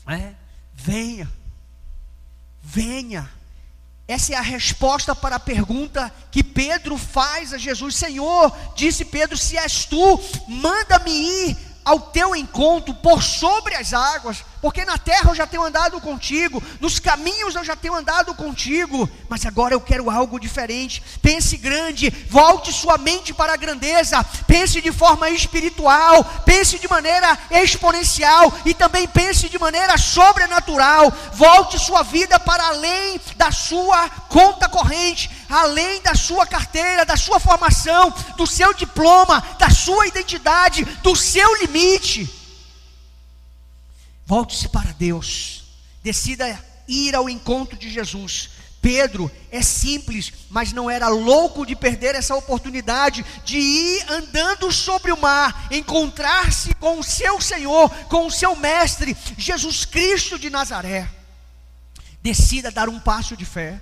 é? 0.08 0.34
Venha, 0.74 1.32
venha. 2.64 3.30
Essa 4.08 4.34
é 4.34 4.36
a 4.36 4.42
resposta 4.42 5.14
para 5.14 5.36
a 5.36 5.40
pergunta 5.40 6.12
que 6.32 6.44
Pedro 6.44 6.98
faz 6.98 7.54
a 7.54 7.60
Jesus: 7.60 7.96
Senhor, 7.96 8.52
disse 8.76 9.06
Pedro, 9.06 9.38
se 9.38 9.56
és 9.56 9.86
tu, 9.86 10.20
manda-me 10.48 11.12
ir 11.12 11.70
ao 11.90 12.00
teu 12.00 12.36
encontro 12.36 12.94
por 12.94 13.24
sobre 13.24 13.76
as 13.76 13.94
águas, 13.94 14.44
porque 14.62 14.84
na 14.84 14.98
terra 14.98 15.30
eu 15.30 15.36
já 15.36 15.48
tenho 15.48 15.64
andado 15.64 16.00
contigo, 16.02 16.62
nos 16.80 17.00
caminhos 17.00 17.56
eu 17.56 17.64
já 17.64 17.76
tenho 17.76 17.96
andado 17.96 18.34
contigo, 18.34 19.10
mas 19.30 19.46
agora 19.46 19.74
eu 19.74 19.82
quero 19.82 20.10
algo 20.10 20.40
diferente. 20.40 21.02
Pense 21.22 21.58
grande, 21.58 22.10
volte 22.30 22.72
sua 22.74 22.98
mente 22.98 23.34
para 23.34 23.54
a 23.54 23.58
grandeza, 23.58 24.24
pense 24.46 24.82
de 24.82 24.92
forma 24.92 25.30
espiritual, 25.30 26.24
pense 26.46 26.78
de 26.78 26.88
maneira 26.88 27.38
exponencial 27.52 28.54
e 28.66 28.74
também 28.74 29.08
pense 29.08 29.48
de 29.48 29.58
maneira 29.58 29.98
sobrenatural. 29.98 31.12
Volte 31.34 31.80
sua 31.80 32.04
vida 32.04 32.40
para 32.40 32.68
além 32.68 33.20
da 33.36 33.52
sua 33.52 34.10
conta 34.28 34.68
corrente, 34.68 35.30
além 35.50 36.02
da 36.02 36.16
sua 36.16 36.46
carteira, 36.46 37.06
da 37.06 37.16
sua 37.16 37.40
formação, 37.40 38.14
do 38.38 38.46
seu 38.46 38.74
diploma, 38.74 39.44
da 39.58 39.70
sua 39.70 40.08
identidade, 40.08 40.84
do 41.02 41.16
seu 41.16 41.56
limite. 41.62 42.39
Volte-se 44.30 44.70
para 44.70 44.92
Deus. 44.92 45.64
Decida 46.04 46.64
ir 46.88 47.16
ao 47.16 47.28
encontro 47.28 47.76
de 47.76 47.90
Jesus. 47.90 48.52
Pedro 48.80 49.30
é 49.50 49.64
simples, 49.64 50.32
mas 50.52 50.72
não 50.72 50.88
era 50.88 51.08
louco 51.08 51.66
de 51.66 51.76
perder 51.76 52.14
essa 52.14 52.36
oportunidade 52.36 53.26
de 53.44 53.58
ir 53.58 54.06
andando 54.08 54.72
sobre 54.72 55.12
o 55.12 55.20
mar, 55.20 55.68
encontrar-se 55.72 56.76
com 56.76 57.00
o 57.00 57.04
seu 57.04 57.42
Senhor, 57.42 57.90
com 58.06 58.28
o 58.28 58.32
seu 58.32 58.56
Mestre, 58.56 59.18
Jesus 59.36 59.84
Cristo 59.84 60.38
de 60.38 60.52
Nazaré. 60.52 61.10
Decida 62.22 62.70
dar 62.70 62.88
um 62.88 63.00
passo 63.00 63.36
de 63.36 63.46
fé. 63.46 63.82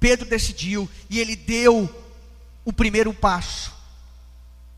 Pedro 0.00 0.26
decidiu 0.26 0.88
e 1.10 1.20
ele 1.20 1.36
deu 1.36 1.94
o 2.64 2.72
primeiro 2.72 3.12
passo. 3.12 3.70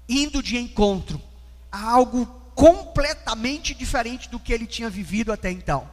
indo 0.08 0.42
de 0.42 0.56
encontro 0.56 1.22
a 1.70 1.90
algo 1.90 2.36
completamente 2.56 3.75
diferente 3.75 4.30
do 4.30 4.40
que 4.40 4.50
ele 4.50 4.66
tinha 4.66 4.88
vivido 4.88 5.30
até 5.30 5.50
então. 5.50 5.88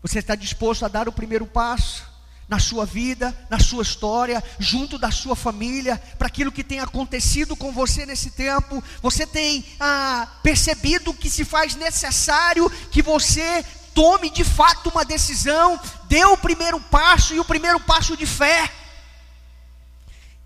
Você 0.00 0.20
está 0.20 0.36
disposto 0.36 0.84
a 0.84 0.88
dar 0.88 1.08
o 1.08 1.12
primeiro 1.12 1.44
passo 1.44 2.04
na 2.48 2.60
sua 2.60 2.86
vida, 2.86 3.36
na 3.50 3.58
sua 3.58 3.82
história, 3.82 4.42
junto 4.60 4.96
da 4.96 5.10
sua 5.10 5.34
família, 5.34 6.00
para 6.16 6.28
aquilo 6.28 6.52
que 6.52 6.62
tem 6.62 6.78
acontecido 6.78 7.56
com 7.56 7.72
você 7.72 8.06
nesse 8.06 8.30
tempo? 8.30 8.82
Você 9.02 9.26
tem 9.26 9.66
ah, 9.80 10.28
percebido 10.40 11.12
que 11.12 11.28
se 11.28 11.44
faz 11.44 11.74
necessário 11.74 12.70
que 12.92 13.02
você 13.02 13.64
tome 13.92 14.30
de 14.30 14.44
fato 14.44 14.88
uma 14.90 15.04
decisão, 15.04 15.80
dê 16.06 16.24
o 16.24 16.36
primeiro 16.36 16.78
passo 16.78 17.34
e 17.34 17.40
o 17.40 17.44
primeiro 17.44 17.80
passo 17.80 18.16
de 18.16 18.26
fé. 18.26 18.70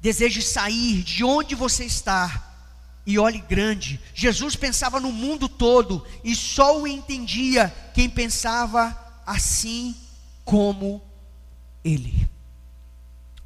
Deseje 0.00 0.40
sair 0.40 1.02
de 1.02 1.24
onde 1.24 1.54
você 1.54 1.84
está 1.84 2.47
e 3.08 3.18
olhe 3.18 3.38
grande. 3.38 3.98
Jesus 4.12 4.54
pensava 4.54 5.00
no 5.00 5.10
mundo 5.10 5.48
todo 5.48 6.06
e 6.22 6.36
só 6.36 6.78
o 6.78 6.86
entendia 6.86 7.74
quem 7.94 8.06
pensava 8.06 8.94
assim 9.26 9.96
como 10.44 11.02
ele. 11.82 12.28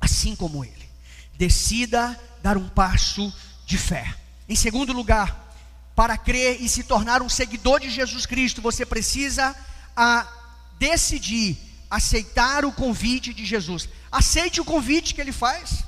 Assim 0.01 0.35
como 0.35 0.65
ele. 0.65 0.91
Decida 1.35 2.21
dar 2.43 2.57
um 2.57 2.69
passo 2.69 3.33
de 3.65 3.79
fé. 3.79 4.17
Em 4.49 4.57
segundo 4.57 4.93
lugar, 4.93 5.55
para 5.95 6.19
crer 6.19 6.61
e 6.61 6.69
se 6.69 6.83
tornar 6.83 7.23
um 7.23 7.29
seguidor 7.29 7.79
de 7.79 7.89
Jesus 7.89 8.27
Cristo, 8.27 8.61
você 8.61 8.85
precisa 8.85 9.55
a 9.97 10.27
decidir 10.77 11.57
aceitar 11.89 12.65
o 12.65 12.73
convite 12.73 13.33
de 13.33 13.47
Jesus. 13.47 13.89
Aceite 14.11 14.61
o 14.61 14.65
convite 14.65 15.15
que 15.15 15.21
ele 15.21 15.31
faz. 15.31 15.85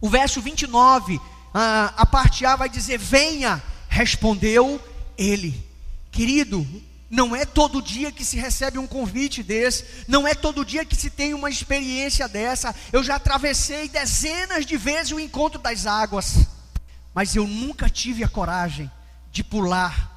O 0.00 0.08
verso 0.08 0.40
29, 0.40 1.20
a, 1.54 2.06
parte 2.06 2.44
A 2.44 2.56
vai 2.56 2.68
dizer: 2.68 2.98
Venha, 2.98 3.62
respondeu 3.88 4.82
ele. 5.16 5.64
Querido, 6.10 6.66
não 7.08 7.34
é 7.34 7.44
todo 7.44 7.80
dia 7.80 8.10
que 8.10 8.24
se 8.24 8.36
recebe 8.36 8.78
um 8.78 8.86
convite 8.86 9.42
desse, 9.42 9.84
não 10.06 10.26
é 10.26 10.34
todo 10.34 10.64
dia 10.64 10.84
que 10.84 10.96
se 10.96 11.10
tem 11.10 11.32
uma 11.32 11.48
experiência 11.48 12.28
dessa. 12.28 12.74
Eu 12.92 13.02
já 13.02 13.16
atravessei 13.16 13.88
dezenas 13.88 14.66
de 14.66 14.76
vezes 14.76 15.12
o 15.12 15.20
encontro 15.20 15.60
das 15.60 15.86
águas, 15.86 16.46
mas 17.14 17.34
eu 17.34 17.46
nunca 17.46 17.88
tive 17.88 18.24
a 18.24 18.28
coragem 18.28 18.90
de 19.30 19.42
pular 19.42 20.12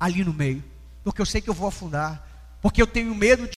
ali 0.00 0.24
no 0.24 0.32
meio 0.32 0.74
porque 1.04 1.20
eu 1.20 1.26
sei 1.26 1.42
que 1.42 1.50
eu 1.50 1.54
vou 1.54 1.68
afundar, 1.68 2.26
porque 2.62 2.80
eu 2.80 2.86
tenho 2.86 3.14
medo 3.14 3.46
de 3.46 3.52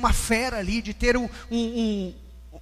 uma 0.00 0.12
fera 0.12 0.58
ali, 0.58 0.80
de 0.80 0.94
ter 0.94 1.16
um, 1.16 1.28
um 1.50 2.14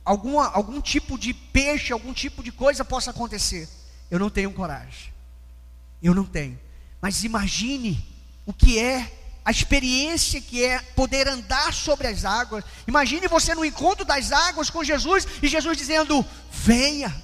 alguma, 0.05 0.49
algum 0.49 0.81
tipo 0.81 1.19
de 1.19 1.33
peixe, 1.33 1.93
algum 1.93 2.13
tipo 2.13 2.43
de 2.43 2.53
coisa 2.53 2.85
possa 2.85 3.11
acontecer. 3.11 3.69
Eu 4.11 4.19
não 4.19 4.31
tenho 4.31 4.53
coragem. 4.53 5.13
Eu 6.03 6.15
não 6.15 6.25
tenho. 6.25 6.59
Mas 7.01 7.25
imagine 7.25 8.05
o 8.45 8.53
que 8.53 8.79
é 8.79 9.11
a 9.45 9.51
experiência 9.51 10.41
que 10.41 10.65
é 10.65 10.79
poder 10.79 11.27
andar 11.27 11.73
sobre 11.73 12.07
as 12.07 12.25
águas. 12.25 12.65
Imagine 12.87 13.27
você 13.27 13.55
no 13.55 13.65
encontro 13.65 14.05
das 14.05 14.31
águas 14.31 14.71
com 14.71 14.85
Jesus 14.85 15.27
e 15.43 15.49
Jesus 15.49 15.77
dizendo: 15.77 16.25
Venha. 16.51 17.15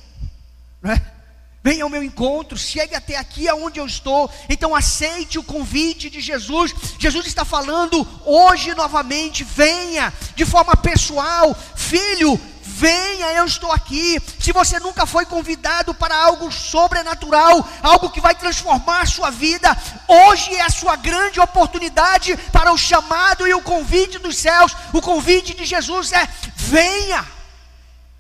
Não 0.83 0.93
é? 0.93 1.18
Venha 1.63 1.83
ao 1.83 1.91
meu 1.91 2.03
encontro, 2.03 2.57
chegue 2.57 2.95
até 2.95 3.17
aqui 3.17 3.49
aonde 3.49 3.81
eu 3.81 3.87
estou. 3.87 4.31
Então 4.49 4.75
aceite 4.75 5.39
o 5.39 5.43
convite 5.43 6.09
de 6.09 6.21
Jesus. 6.21 6.73
Jesus 6.99 7.27
está 7.27 7.45
falando 7.45 8.07
hoje 8.25 8.75
novamente, 8.75 9.43
venha 9.43 10.13
de 10.37 10.47
forma 10.47 10.77
pessoal, 10.77 11.57
filho, 11.75 12.41
venha, 12.63 13.33
eu 13.33 13.45
estou 13.45 13.73
aqui. 13.73 14.21
Se 14.39 14.53
você 14.53 14.79
nunca 14.79 15.05
foi 15.05 15.27
convidado 15.27 15.93
para 15.93 16.17
algo 16.17 16.51
sobrenatural, 16.53 17.69
algo 17.83 18.11
que 18.11 18.21
vai 18.21 18.37
transformar 18.37 19.01
a 19.01 19.07
sua 19.07 19.31
vida, 19.31 19.77
hoje 20.07 20.55
é 20.55 20.63
a 20.63 20.71
sua 20.71 20.95
grande 20.95 21.41
oportunidade 21.41 22.37
para 22.53 22.73
o 22.73 22.79
chamado 22.79 23.49
e 23.49 23.53
o 23.53 23.63
convite 23.63 24.19
dos 24.21 24.37
céus. 24.39 24.77
O 24.93 25.03
convite 25.03 25.55
de 25.55 25.65
Jesus 25.65 26.13
é: 26.13 26.29
venha 26.55 27.27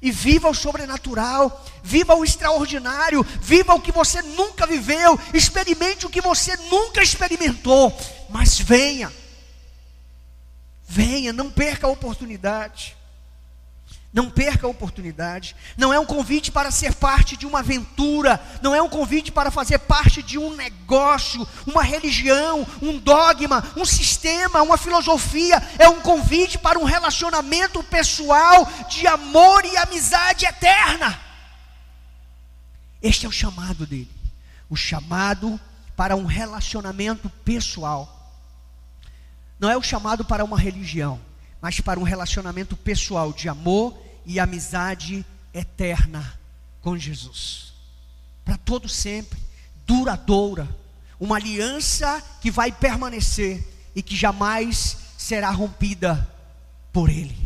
e 0.00 0.10
viva 0.10 0.48
o 0.48 0.54
sobrenatural, 0.54 1.64
viva 1.82 2.14
o 2.14 2.24
extraordinário, 2.24 3.24
viva 3.40 3.74
o 3.74 3.80
que 3.80 3.90
você 3.90 4.22
nunca 4.22 4.66
viveu, 4.66 5.18
experimente 5.32 6.06
o 6.06 6.10
que 6.10 6.20
você 6.20 6.56
nunca 6.70 7.02
experimentou, 7.02 7.96
mas 8.28 8.58
venha, 8.58 9.12
venha, 10.86 11.32
não 11.32 11.50
perca 11.50 11.86
a 11.86 11.90
oportunidade. 11.90 12.97
Não 14.12 14.30
perca 14.30 14.66
a 14.66 14.70
oportunidade. 14.70 15.54
Não 15.76 15.92
é 15.92 16.00
um 16.00 16.06
convite 16.06 16.50
para 16.50 16.70
ser 16.70 16.94
parte 16.94 17.36
de 17.36 17.46
uma 17.46 17.58
aventura. 17.58 18.40
Não 18.62 18.74
é 18.74 18.80
um 18.80 18.88
convite 18.88 19.30
para 19.30 19.50
fazer 19.50 19.78
parte 19.80 20.22
de 20.22 20.38
um 20.38 20.54
negócio, 20.56 21.46
uma 21.66 21.82
religião, 21.82 22.66
um 22.80 22.98
dogma, 22.98 23.62
um 23.76 23.84
sistema, 23.84 24.62
uma 24.62 24.78
filosofia. 24.78 25.62
É 25.78 25.88
um 25.88 26.00
convite 26.00 26.56
para 26.58 26.78
um 26.78 26.84
relacionamento 26.84 27.82
pessoal 27.82 28.66
de 28.88 29.06
amor 29.06 29.64
e 29.66 29.76
amizade 29.76 30.46
eterna. 30.46 31.20
Este 33.02 33.26
é 33.26 33.28
o 33.28 33.32
chamado 33.32 33.86
dele. 33.86 34.10
O 34.70 34.76
chamado 34.76 35.60
para 35.94 36.16
um 36.16 36.24
relacionamento 36.24 37.28
pessoal. 37.44 38.32
Não 39.60 39.68
é 39.68 39.76
o 39.76 39.82
chamado 39.82 40.24
para 40.24 40.44
uma 40.44 40.58
religião 40.58 41.27
mas 41.60 41.80
para 41.80 41.98
um 41.98 42.04
relacionamento 42.04 42.76
pessoal 42.76 43.32
de 43.32 43.48
amor 43.48 43.98
e 44.24 44.38
amizade 44.38 45.24
eterna 45.52 46.38
com 46.80 46.96
Jesus. 46.96 47.72
Para 48.44 48.56
todo 48.56 48.88
sempre, 48.88 49.38
duradoura, 49.86 50.68
uma 51.18 51.36
aliança 51.36 52.22
que 52.40 52.50
vai 52.50 52.70
permanecer 52.70 53.66
e 53.94 54.02
que 54.02 54.14
jamais 54.14 54.96
será 55.16 55.50
rompida 55.50 56.28
por 56.92 57.10
ele. 57.10 57.36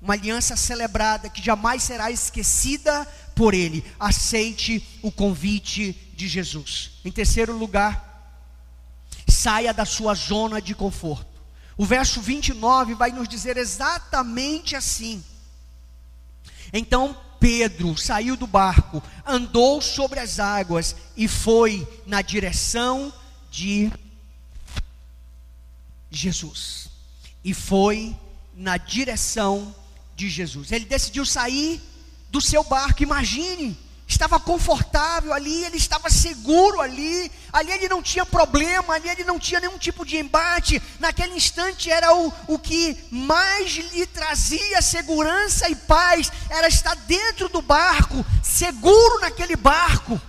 Uma 0.00 0.14
aliança 0.14 0.56
celebrada 0.56 1.30
que 1.30 1.42
jamais 1.42 1.82
será 1.82 2.10
esquecida 2.10 3.06
por 3.34 3.54
ele. 3.54 3.84
Aceite 3.98 4.86
o 5.00 5.10
convite 5.10 5.92
de 6.14 6.28
Jesus. 6.28 6.90
Em 7.04 7.10
terceiro 7.10 7.56
lugar, 7.56 8.12
saia 9.28 9.72
da 9.72 9.84
sua 9.84 10.14
zona 10.14 10.60
de 10.60 10.74
conforto. 10.74 11.31
O 11.76 11.84
verso 11.84 12.20
29 12.20 12.94
vai 12.94 13.10
nos 13.10 13.28
dizer 13.28 13.56
exatamente 13.56 14.76
assim. 14.76 15.24
Então 16.72 17.16
Pedro 17.40 17.96
saiu 17.96 18.36
do 18.36 18.46
barco, 18.46 19.02
andou 19.26 19.80
sobre 19.80 20.20
as 20.20 20.38
águas 20.38 20.94
e 21.16 21.26
foi 21.26 21.86
na 22.06 22.22
direção 22.22 23.12
de 23.50 23.92
Jesus. 26.10 26.88
E 27.42 27.52
foi 27.52 28.16
na 28.54 28.76
direção 28.76 29.74
de 30.14 30.28
Jesus. 30.28 30.70
Ele 30.70 30.84
decidiu 30.84 31.26
sair 31.26 31.82
do 32.30 32.40
seu 32.40 32.62
barco, 32.62 33.02
imagine 33.02 33.76
estava 34.22 34.38
confortável 34.38 35.32
ali, 35.32 35.64
ele 35.64 35.76
estava 35.76 36.08
seguro 36.08 36.80
ali, 36.80 37.30
ali 37.52 37.72
ele 37.72 37.88
não 37.88 38.00
tinha 38.00 38.24
problema, 38.24 38.94
ali 38.94 39.08
ele 39.08 39.24
não 39.24 39.36
tinha 39.36 39.58
nenhum 39.58 39.76
tipo 39.76 40.04
de 40.06 40.16
embate, 40.16 40.80
naquele 41.00 41.34
instante 41.34 41.90
era 41.90 42.14
o, 42.14 42.32
o 42.46 42.56
que 42.56 42.96
mais 43.10 43.72
lhe 43.72 44.06
trazia 44.06 44.80
segurança 44.80 45.68
e 45.68 45.74
paz, 45.74 46.30
era 46.48 46.68
estar 46.68 46.94
dentro 46.94 47.48
do 47.48 47.60
barco, 47.60 48.24
seguro 48.44 49.20
naquele 49.20 49.56
barco. 49.56 50.20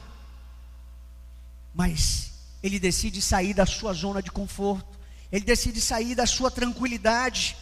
Mas 1.71 2.31
ele 2.63 2.79
decide 2.79 3.21
sair 3.21 3.53
da 3.53 3.67
sua 3.67 3.93
zona 3.93 4.23
de 4.23 4.31
conforto, 4.31 4.97
ele 5.31 5.45
decide 5.45 5.79
sair 5.79 6.15
da 6.15 6.25
sua 6.25 6.49
tranquilidade. 6.49 7.55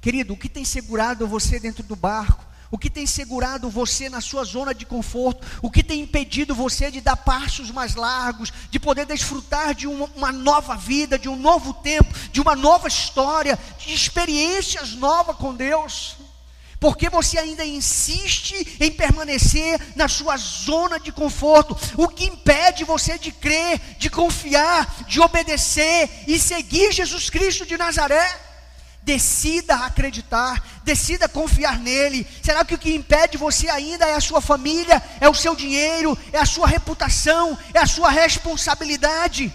Querido, 0.00 0.32
o 0.32 0.38
que 0.38 0.48
tem 0.48 0.64
segurado 0.64 1.28
você 1.28 1.60
dentro 1.60 1.82
do 1.82 1.94
barco? 1.96 2.43
O 2.74 2.78
que 2.78 2.90
tem 2.90 3.06
segurado 3.06 3.70
você 3.70 4.08
na 4.08 4.20
sua 4.20 4.42
zona 4.42 4.74
de 4.74 4.84
conforto, 4.84 5.46
o 5.62 5.70
que 5.70 5.80
tem 5.80 6.00
impedido 6.00 6.56
você 6.56 6.90
de 6.90 7.00
dar 7.00 7.14
passos 7.14 7.70
mais 7.70 7.94
largos, 7.94 8.52
de 8.68 8.80
poder 8.80 9.06
desfrutar 9.06 9.72
de 9.76 9.86
uma, 9.86 10.10
uma 10.16 10.32
nova 10.32 10.74
vida, 10.74 11.16
de 11.16 11.28
um 11.28 11.36
novo 11.36 11.72
tempo, 11.72 12.12
de 12.32 12.40
uma 12.40 12.56
nova 12.56 12.88
história, 12.88 13.56
de 13.78 13.94
experiências 13.94 14.90
novas 14.94 15.36
com 15.36 15.54
Deus. 15.54 16.16
Porque 16.80 17.08
você 17.08 17.38
ainda 17.38 17.64
insiste 17.64 18.76
em 18.80 18.90
permanecer 18.90 19.80
na 19.94 20.08
sua 20.08 20.36
zona 20.36 20.98
de 20.98 21.12
conforto, 21.12 21.78
o 21.96 22.08
que 22.08 22.24
impede 22.24 22.82
você 22.82 23.16
de 23.16 23.30
crer, 23.30 23.80
de 24.00 24.10
confiar, 24.10 25.04
de 25.06 25.20
obedecer 25.20 26.10
e 26.26 26.40
seguir 26.40 26.90
Jesus 26.90 27.30
Cristo 27.30 27.64
de 27.64 27.78
Nazaré. 27.78 28.53
Decida 29.04 29.84
acreditar, 29.84 30.80
decida 30.82 31.28
confiar 31.28 31.78
nele. 31.78 32.26
Será 32.42 32.64
que 32.64 32.74
o 32.74 32.78
que 32.78 32.94
impede 32.94 33.36
você 33.36 33.68
ainda 33.68 34.06
é 34.06 34.14
a 34.14 34.20
sua 34.20 34.40
família, 34.40 35.02
é 35.20 35.28
o 35.28 35.34
seu 35.34 35.54
dinheiro, 35.54 36.16
é 36.32 36.38
a 36.38 36.46
sua 36.46 36.66
reputação, 36.66 37.56
é 37.74 37.78
a 37.78 37.86
sua 37.86 38.10
responsabilidade? 38.10 39.52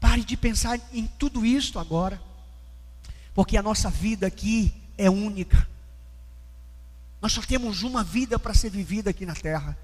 Pare 0.00 0.24
de 0.24 0.36
pensar 0.36 0.80
em 0.92 1.06
tudo 1.18 1.44
isso 1.44 1.78
agora, 1.78 2.20
porque 3.34 3.56
a 3.56 3.62
nossa 3.62 3.90
vida 3.90 4.26
aqui 4.26 4.74
é 4.96 5.10
única. 5.10 5.68
Nós 7.20 7.32
só 7.32 7.42
temos 7.42 7.82
uma 7.82 8.02
vida 8.02 8.38
para 8.38 8.54
ser 8.54 8.70
vivida 8.70 9.10
aqui 9.10 9.26
na 9.26 9.34
terra. 9.34 9.76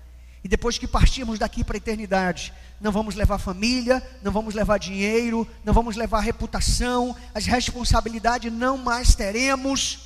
E 0.42 0.48
depois 0.48 0.78
que 0.78 0.86
partirmos 0.86 1.38
daqui 1.38 1.64
para 1.64 1.76
a 1.76 1.78
eternidade, 1.78 2.52
não 2.80 2.92
vamos 2.92 3.14
levar 3.14 3.38
família, 3.38 4.02
não 4.22 4.30
vamos 4.30 4.54
levar 4.54 4.78
dinheiro, 4.78 5.46
não 5.64 5.74
vamos 5.74 5.96
levar 5.96 6.20
reputação, 6.20 7.16
as 7.34 7.46
responsabilidades 7.46 8.52
não 8.52 8.78
mais 8.78 9.14
teremos. 9.14 9.98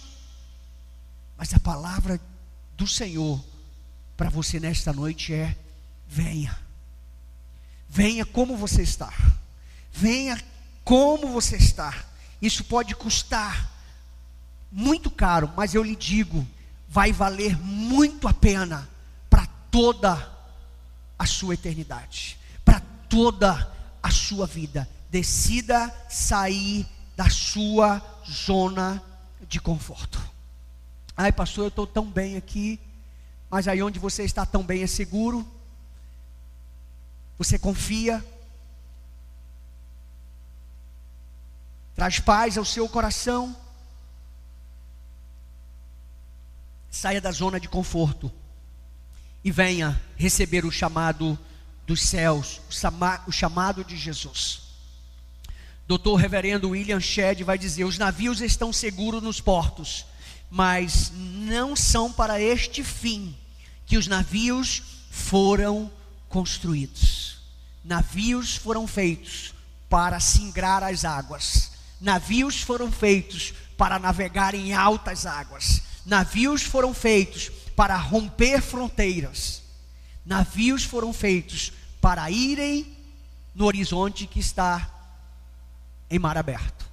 Mas 1.37 1.53
a 1.53 1.61
palavra 1.61 2.21
do 2.77 2.87
Senhor 2.87 3.43
para 4.17 4.31
você 4.31 4.59
nesta 4.59 4.93
noite 4.93 5.35
é: 5.35 5.55
venha, 6.09 6.59
venha 7.89 8.25
como 8.25 8.57
você 8.57 8.83
está, 8.83 9.13
venha 9.93 10.41
como 10.85 11.29
você 11.29 11.57
está. 11.57 11.95
Isso 12.41 12.65
pode 12.65 12.95
custar 12.95 13.71
muito 14.71 15.11
caro, 15.11 15.53
mas 15.55 15.75
eu 15.75 15.83
lhe 15.83 15.95
digo, 15.95 16.47
vai 16.89 17.13
valer 17.13 17.57
muito 17.59 18.27
a 18.27 18.33
pena 18.33 18.89
toda 19.73 20.31
a 21.19 21.27
sua 21.27 21.55
eternidade, 21.55 22.39
para 22.63 22.79
toda 23.09 23.73
a 24.03 24.11
sua 24.11 24.47
vida. 24.47 24.89
Decida 25.11 25.91
sair 26.11 26.87
da 27.17 27.31
sua 27.31 28.03
zona 28.31 29.03
de 29.49 29.59
conforto. 29.61 30.21
Ai, 31.17 31.33
pastor, 31.33 31.65
eu 31.65 31.69
estou 31.69 31.87
tão 31.87 32.05
bem 32.09 32.37
aqui, 32.37 32.79
mas 33.51 33.67
aí 33.67 33.83
onde 33.83 33.99
você 33.99 34.25
está 34.25 34.45
tão 34.45 34.63
bem 34.63 34.83
é 34.83 34.87
seguro, 34.87 35.47
você 37.39 37.59
confia, 37.59 38.25
traz 41.95 42.21
paz 42.21 42.59
ao 42.59 42.65
seu 42.65 42.89
coração. 42.89 43.57
Saia 46.91 47.23
da 47.23 47.33
zona 47.33 47.59
de 47.59 47.69
conforto 47.69 48.31
e 49.45 49.51
venha 49.51 50.01
receber 50.17 50.65
o 50.65 50.71
chamado 50.71 51.39
dos 51.87 52.03
céus, 52.03 52.61
o 53.27 53.33
chamado 53.33 53.85
de 53.85 53.97
Jesus. 53.97 54.61
Doutor 55.87 56.17
Reverendo 56.17 56.71
William 56.71 57.01
Shedd 57.01 57.43
vai 57.43 57.59
dizer: 57.59 57.85
os 57.85 57.99
navios 57.99 58.41
estão 58.41 58.73
seguros 58.73 59.23
nos 59.23 59.41
portos, 59.41 60.07
mas 60.51 61.13
não 61.15 61.75
são 61.75 62.13
para 62.13 62.41
este 62.41 62.85
fim 62.85 63.37
que 63.85 63.97
os 63.97 64.07
navios 64.07 64.83
foram 65.11 65.91
construídos. 66.29 67.39
Navios 67.85 68.57
foram 68.57 68.87
feitos 68.87 69.53
para 69.89 70.21
singrar 70.21 70.83
as 70.85 71.05
águas, 71.05 71.73
navios 72.01 72.63
foram 72.63 72.91
feitos 72.91 73.53
para 73.77 73.99
navegar 73.99 74.55
em 74.55 74.73
altas 74.73 75.27
águas, 75.27 75.83
navios 76.07 76.63
foram 76.63 76.95
feitos 76.95 77.51
para 77.77 77.97
romper 77.97 78.61
fronteiras, 78.61 79.63
navios 80.25 80.85
foram 80.85 81.13
feitos 81.13 81.73
para 82.01 82.31
irem 82.31 82.97
no 83.55 83.67
horizonte 83.67 84.27
que 84.27 84.41
está 84.41 84.91
em 86.11 86.19
mar 86.19 86.37
aberto. 86.37 86.87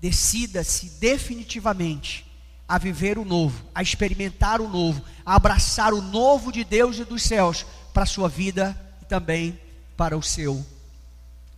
Decida-se 0.00 0.90
definitivamente 1.00 2.24
a 2.68 2.78
viver 2.78 3.18
o 3.18 3.24
novo, 3.24 3.64
a 3.74 3.82
experimentar 3.82 4.60
o 4.60 4.68
novo, 4.68 5.02
a 5.24 5.34
abraçar 5.34 5.94
o 5.94 6.02
novo 6.02 6.52
de 6.52 6.64
Deus 6.64 6.98
e 6.98 7.04
dos 7.04 7.22
céus 7.22 7.64
para 7.94 8.02
a 8.02 8.06
sua 8.06 8.28
vida 8.28 8.78
e 9.02 9.06
também 9.06 9.58
para 9.96 10.16
o 10.16 10.22
seu 10.22 10.64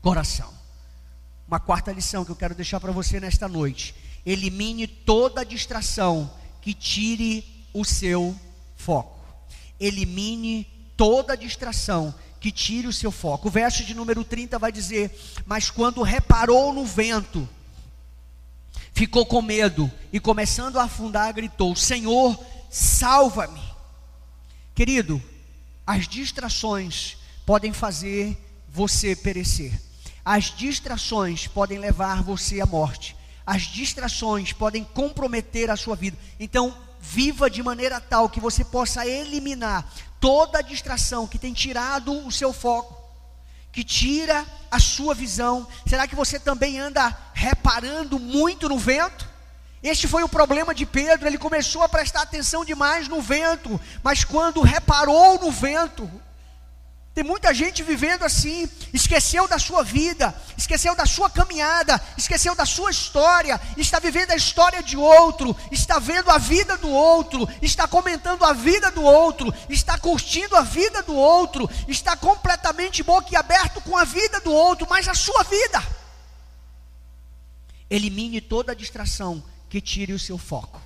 coração. 0.00 0.52
Uma 1.46 1.58
quarta 1.58 1.92
lição 1.92 2.24
que 2.24 2.30
eu 2.30 2.36
quero 2.36 2.54
deixar 2.54 2.78
para 2.78 2.92
você 2.92 3.18
nesta 3.18 3.48
noite: 3.48 3.94
elimine 4.24 4.86
toda 4.86 5.44
distração 5.44 6.30
que 6.62 6.72
tire 6.72 7.59
o 7.72 7.84
seu 7.84 8.34
foco. 8.76 9.18
Elimine 9.78 10.66
toda 10.96 11.36
distração 11.36 12.14
que 12.40 12.50
tire 12.50 12.86
o 12.86 12.92
seu 12.92 13.10
foco. 13.10 13.48
O 13.48 13.50
verso 13.50 13.84
de 13.84 13.94
número 13.94 14.24
30 14.24 14.58
vai 14.58 14.72
dizer: 14.72 15.10
Mas 15.46 15.70
quando 15.70 16.02
reparou 16.02 16.72
no 16.72 16.84
vento, 16.84 17.48
ficou 18.92 19.24
com 19.26 19.42
medo 19.42 19.90
e, 20.12 20.20
começando 20.20 20.78
a 20.78 20.84
afundar, 20.84 21.32
gritou: 21.32 21.74
Senhor, 21.76 22.38
salva-me. 22.70 23.62
Querido, 24.74 25.22
as 25.86 26.06
distrações 26.06 27.16
podem 27.44 27.72
fazer 27.72 28.36
você 28.68 29.14
perecer. 29.14 29.80
As 30.24 30.54
distrações 30.56 31.46
podem 31.46 31.78
levar 31.78 32.22
você 32.22 32.60
à 32.60 32.66
morte 32.66 33.16
as 33.50 33.62
distrações 33.62 34.52
podem 34.52 34.84
comprometer 34.84 35.70
a 35.70 35.76
sua 35.76 35.96
vida. 35.96 36.16
Então, 36.38 36.72
viva 37.00 37.48
de 37.48 37.62
maneira 37.62 38.00
tal 38.00 38.28
que 38.28 38.40
você 38.40 38.62
possa 38.62 39.06
eliminar 39.06 39.84
toda 40.20 40.58
a 40.58 40.62
distração 40.62 41.26
que 41.26 41.38
tem 41.38 41.52
tirado 41.52 42.12
o 42.26 42.30
seu 42.30 42.52
foco, 42.52 42.94
que 43.72 43.82
tira 43.82 44.44
a 44.70 44.78
sua 44.78 45.14
visão. 45.14 45.66
Será 45.86 46.06
que 46.06 46.14
você 46.14 46.38
também 46.38 46.78
anda 46.78 47.16
reparando 47.32 48.18
muito 48.18 48.68
no 48.68 48.78
vento? 48.78 49.28
Este 49.82 50.06
foi 50.06 50.22
o 50.22 50.28
problema 50.28 50.74
de 50.74 50.84
Pedro, 50.84 51.26
ele 51.26 51.38
começou 51.38 51.82
a 51.82 51.88
prestar 51.88 52.20
atenção 52.20 52.66
demais 52.66 53.08
no 53.08 53.22
vento, 53.22 53.80
mas 54.02 54.24
quando 54.24 54.60
reparou 54.60 55.40
no 55.40 55.50
vento, 55.50 56.08
tem 57.20 57.26
muita 57.26 57.52
gente 57.52 57.82
vivendo 57.82 58.22
assim, 58.22 58.66
esqueceu 58.94 59.46
da 59.46 59.58
sua 59.58 59.84
vida, 59.84 60.34
esqueceu 60.56 60.96
da 60.96 61.04
sua 61.04 61.28
caminhada, 61.28 62.02
esqueceu 62.16 62.54
da 62.54 62.64
sua 62.64 62.90
história, 62.90 63.60
está 63.76 63.98
vivendo 63.98 64.30
a 64.30 64.36
história 64.36 64.82
de 64.82 64.96
outro, 64.96 65.54
está 65.70 65.98
vendo 65.98 66.30
a 66.30 66.38
vida 66.38 66.78
do 66.78 66.88
outro, 66.88 67.46
está 67.60 67.86
comentando 67.86 68.42
a 68.42 68.54
vida 68.54 68.90
do 68.90 69.02
outro, 69.02 69.52
está 69.68 69.98
curtindo 69.98 70.56
a 70.56 70.62
vida 70.62 71.02
do 71.02 71.14
outro, 71.14 71.68
está 71.86 72.16
completamente 72.16 73.02
boquiaberto 73.02 73.82
com 73.82 73.98
a 73.98 74.04
vida 74.04 74.40
do 74.40 74.50
outro, 74.50 74.86
mas 74.88 75.06
a 75.06 75.12
sua 75.12 75.42
vida. 75.42 75.86
Elimine 77.90 78.40
toda 78.40 78.74
distração 78.74 79.44
que 79.68 79.78
tire 79.78 80.14
o 80.14 80.18
seu 80.18 80.38
foco, 80.38 80.80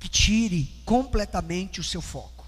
que 0.00 0.08
tire 0.08 0.82
completamente 0.84 1.78
o 1.78 1.84
seu 1.84 2.02
foco. 2.02 2.39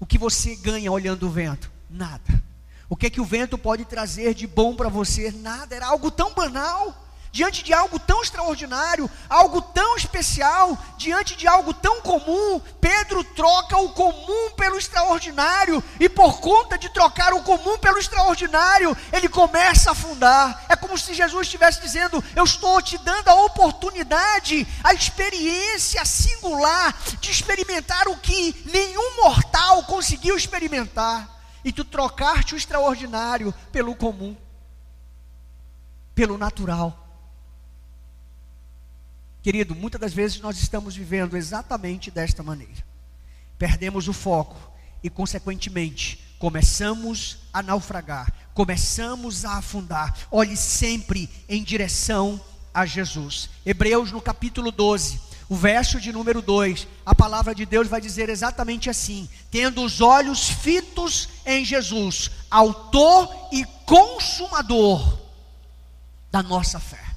O 0.00 0.06
que 0.06 0.18
você 0.18 0.56
ganha 0.56 0.90
olhando 0.90 1.26
o 1.26 1.30
vento? 1.30 1.70
Nada. 1.88 2.42
O 2.88 2.96
que 2.96 3.06
é 3.06 3.10
que 3.10 3.20
o 3.20 3.24
vento 3.24 3.58
pode 3.58 3.84
trazer 3.84 4.34
de 4.34 4.46
bom 4.46 4.74
para 4.74 4.88
você? 4.88 5.30
Nada. 5.30 5.76
Era 5.76 5.86
algo 5.86 6.10
tão 6.10 6.34
banal. 6.34 7.06
Diante 7.32 7.62
de 7.62 7.72
algo 7.72 7.96
tão 7.96 8.22
extraordinário, 8.22 9.08
algo 9.28 9.62
tão 9.62 9.96
especial, 9.96 10.76
diante 10.96 11.36
de 11.36 11.46
algo 11.46 11.72
tão 11.72 12.00
comum, 12.00 12.60
Pedro 12.80 13.22
troca 13.22 13.76
o 13.78 13.90
comum 13.90 14.50
pelo 14.56 14.76
extraordinário, 14.76 15.82
e 16.00 16.08
por 16.08 16.40
conta 16.40 16.76
de 16.76 16.88
trocar 16.88 17.32
o 17.32 17.42
comum 17.44 17.78
pelo 17.78 17.98
extraordinário, 17.98 18.96
ele 19.12 19.28
começa 19.28 19.90
a 19.90 19.92
afundar. 19.92 20.64
É 20.68 20.74
como 20.74 20.98
se 20.98 21.14
Jesus 21.14 21.46
estivesse 21.46 21.80
dizendo: 21.80 22.22
Eu 22.34 22.42
estou 22.42 22.82
te 22.82 22.98
dando 22.98 23.28
a 23.28 23.44
oportunidade, 23.44 24.66
a 24.82 24.92
experiência 24.92 26.04
singular 26.04 26.98
de 27.20 27.30
experimentar 27.30 28.08
o 28.08 28.16
que 28.16 28.60
nenhum 28.72 29.22
mortal 29.22 29.84
conseguiu 29.84 30.36
experimentar, 30.36 31.28
e 31.64 31.70
tu 31.70 31.84
trocaste 31.84 32.54
o 32.54 32.56
extraordinário 32.56 33.54
pelo 33.70 33.94
comum, 33.94 34.36
pelo 36.12 36.36
natural. 36.36 37.09
Querido, 39.42 39.74
muitas 39.74 40.00
das 40.00 40.12
vezes 40.12 40.40
nós 40.40 40.58
estamos 40.58 40.94
vivendo 40.94 41.36
exatamente 41.36 42.10
desta 42.10 42.42
maneira. 42.42 42.84
Perdemos 43.58 44.06
o 44.06 44.12
foco 44.12 44.56
e, 45.02 45.08
consequentemente, 45.08 46.22
começamos 46.38 47.38
a 47.52 47.62
naufragar, 47.62 48.32
começamos 48.52 49.44
a 49.44 49.56
afundar. 49.56 50.14
Olhe 50.30 50.56
sempre 50.56 51.28
em 51.48 51.62
direção 51.62 52.40
a 52.72 52.84
Jesus. 52.84 53.48
Hebreus 53.64 54.12
no 54.12 54.20
capítulo 54.20 54.70
12, 54.70 55.18
o 55.48 55.56
verso 55.56 55.98
de 55.98 56.12
número 56.12 56.42
2, 56.42 56.86
a 57.04 57.14
palavra 57.14 57.54
de 57.54 57.64
Deus 57.64 57.88
vai 57.88 58.00
dizer 58.00 58.28
exatamente 58.28 58.90
assim: 58.90 59.26
tendo 59.50 59.82
os 59.82 60.02
olhos 60.02 60.50
fitos 60.50 61.30
em 61.46 61.64
Jesus, 61.64 62.30
autor 62.50 63.48
e 63.52 63.64
consumador 63.86 65.18
da 66.30 66.42
nossa 66.42 66.78
fé 66.78 67.09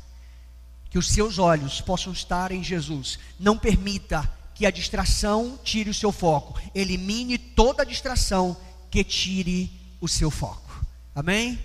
que 0.94 1.00
os 1.00 1.08
seus 1.08 1.40
olhos 1.40 1.82
possam 1.82 2.14
estar 2.14 2.52
em 2.52 2.64
Jesus. 2.64 3.18
Não 3.40 3.58
permita 3.58 4.32
que 4.54 4.64
a 4.64 4.70
distração 4.70 5.60
tire 5.64 5.90
o 5.90 5.94
seu 5.94 6.12
foco. 6.12 6.62
Elimine 6.76 7.36
toda 7.40 7.84
distração 7.84 8.56
que 8.92 9.04
tire 9.04 9.72
o 10.00 10.08
seu 10.08 10.30
foco. 10.30 10.86
Amém? 11.16 11.58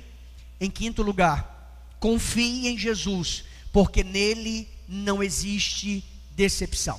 Em 0.58 0.70
quinto 0.70 1.02
lugar, 1.02 1.92
confie 2.00 2.68
em 2.68 2.78
Jesus, 2.78 3.44
porque 3.70 4.02
nele 4.02 4.66
não 4.88 5.22
existe 5.22 6.02
decepção. 6.30 6.98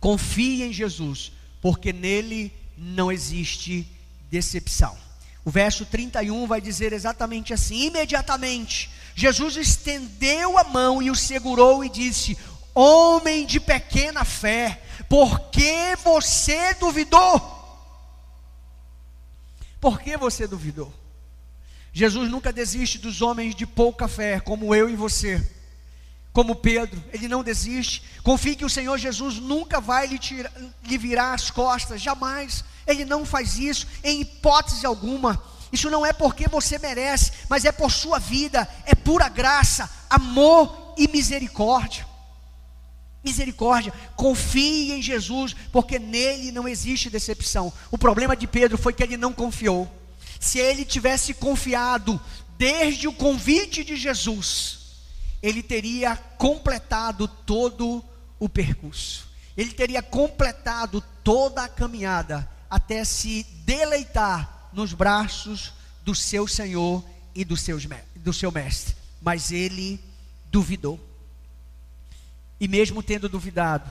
Confie 0.00 0.62
em 0.62 0.72
Jesus, 0.72 1.32
porque 1.60 1.92
nele 1.92 2.50
não 2.78 3.12
existe 3.12 3.86
decepção. 4.30 4.96
O 5.44 5.50
verso 5.50 5.84
31 5.84 6.46
vai 6.46 6.62
dizer 6.62 6.94
exatamente 6.94 7.52
assim: 7.52 7.88
imediatamente 7.88 8.88
Jesus 9.20 9.54
estendeu 9.58 10.56
a 10.56 10.64
mão 10.64 11.02
e 11.02 11.10
o 11.10 11.14
segurou 11.14 11.84
e 11.84 11.90
disse: 11.90 12.38
Homem 12.74 13.44
de 13.44 13.60
pequena 13.60 14.24
fé, 14.24 14.82
por 15.10 15.50
que 15.50 15.94
você 16.02 16.72
duvidou? 16.72 17.58
Por 19.78 20.00
que 20.00 20.16
você 20.16 20.46
duvidou? 20.46 20.90
Jesus 21.92 22.30
nunca 22.30 22.50
desiste 22.50 22.96
dos 22.96 23.20
homens 23.20 23.54
de 23.54 23.66
pouca 23.66 24.08
fé, 24.08 24.40
como 24.40 24.74
eu 24.74 24.88
e 24.88 24.96
você. 24.96 25.46
Como 26.32 26.56
Pedro, 26.56 27.04
ele 27.12 27.28
não 27.28 27.44
desiste. 27.44 28.02
Confie 28.22 28.56
que 28.56 28.64
o 28.64 28.70
Senhor 28.70 28.96
Jesus 28.96 29.38
nunca 29.38 29.82
vai 29.82 30.06
lhe, 30.06 30.18
tirar, 30.18 30.50
lhe 30.82 30.96
virar 30.96 31.34
as 31.34 31.50
costas, 31.50 32.00
jamais. 32.00 32.64
Ele 32.86 33.04
não 33.04 33.26
faz 33.26 33.58
isso, 33.58 33.86
em 34.02 34.22
hipótese 34.22 34.86
alguma. 34.86 35.42
Isso 35.72 35.90
não 35.90 36.04
é 36.04 36.12
porque 36.12 36.48
você 36.48 36.78
merece, 36.78 37.32
mas 37.48 37.64
é 37.64 37.72
por 37.72 37.90
sua 37.90 38.18
vida, 38.18 38.68
é 38.84 38.94
pura 38.94 39.28
graça, 39.28 39.88
amor 40.08 40.94
e 40.96 41.06
misericórdia. 41.08 42.06
Misericórdia, 43.22 43.92
confie 44.16 44.92
em 44.92 45.02
Jesus, 45.02 45.54
porque 45.70 45.98
nele 45.98 46.50
não 46.50 46.66
existe 46.66 47.10
decepção. 47.10 47.72
O 47.90 47.98
problema 47.98 48.34
de 48.34 48.46
Pedro 48.46 48.78
foi 48.78 48.92
que 48.92 49.02
ele 49.02 49.16
não 49.16 49.32
confiou. 49.32 49.88
Se 50.40 50.58
ele 50.58 50.84
tivesse 50.84 51.34
confiado 51.34 52.18
desde 52.56 53.06
o 53.06 53.12
convite 53.12 53.84
de 53.84 53.94
Jesus, 53.94 54.78
ele 55.42 55.62
teria 55.62 56.16
completado 56.16 57.28
todo 57.28 58.02
o 58.38 58.48
percurso. 58.48 59.28
Ele 59.56 59.72
teria 59.72 60.02
completado 60.02 61.04
toda 61.22 61.62
a 61.62 61.68
caminhada 61.68 62.48
até 62.70 63.04
se 63.04 63.44
deleitar 63.64 64.59
nos 64.72 64.92
braços 64.92 65.72
do 66.02 66.14
seu 66.14 66.46
Senhor 66.46 67.04
e 67.34 67.44
do, 67.44 67.56
seus, 67.56 67.86
do 68.16 68.32
seu 68.32 68.50
mestre. 68.50 68.96
Mas 69.20 69.52
ele 69.52 70.00
duvidou. 70.50 70.98
E 72.58 72.68
mesmo 72.68 73.02
tendo 73.02 73.28
duvidado, 73.28 73.90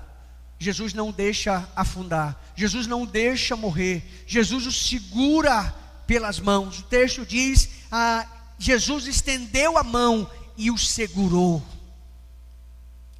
Jesus 0.59 0.93
não 0.93 1.11
deixa 1.11 1.67
afundar, 1.75 2.39
Jesus 2.55 2.85
não 2.85 3.05
deixa 3.05 3.55
morrer, 3.55 4.03
Jesus 4.27 4.67
o 4.67 4.71
segura 4.71 5.73
pelas 6.05 6.39
mãos. 6.39 6.79
O 6.79 6.83
texto 6.83 7.25
diz: 7.25 7.69
ah, 7.91 8.27
Jesus 8.57 9.07
estendeu 9.07 9.77
a 9.77 9.83
mão 9.83 10.29
e 10.57 10.69
o 10.69 10.77
segurou. 10.77 11.65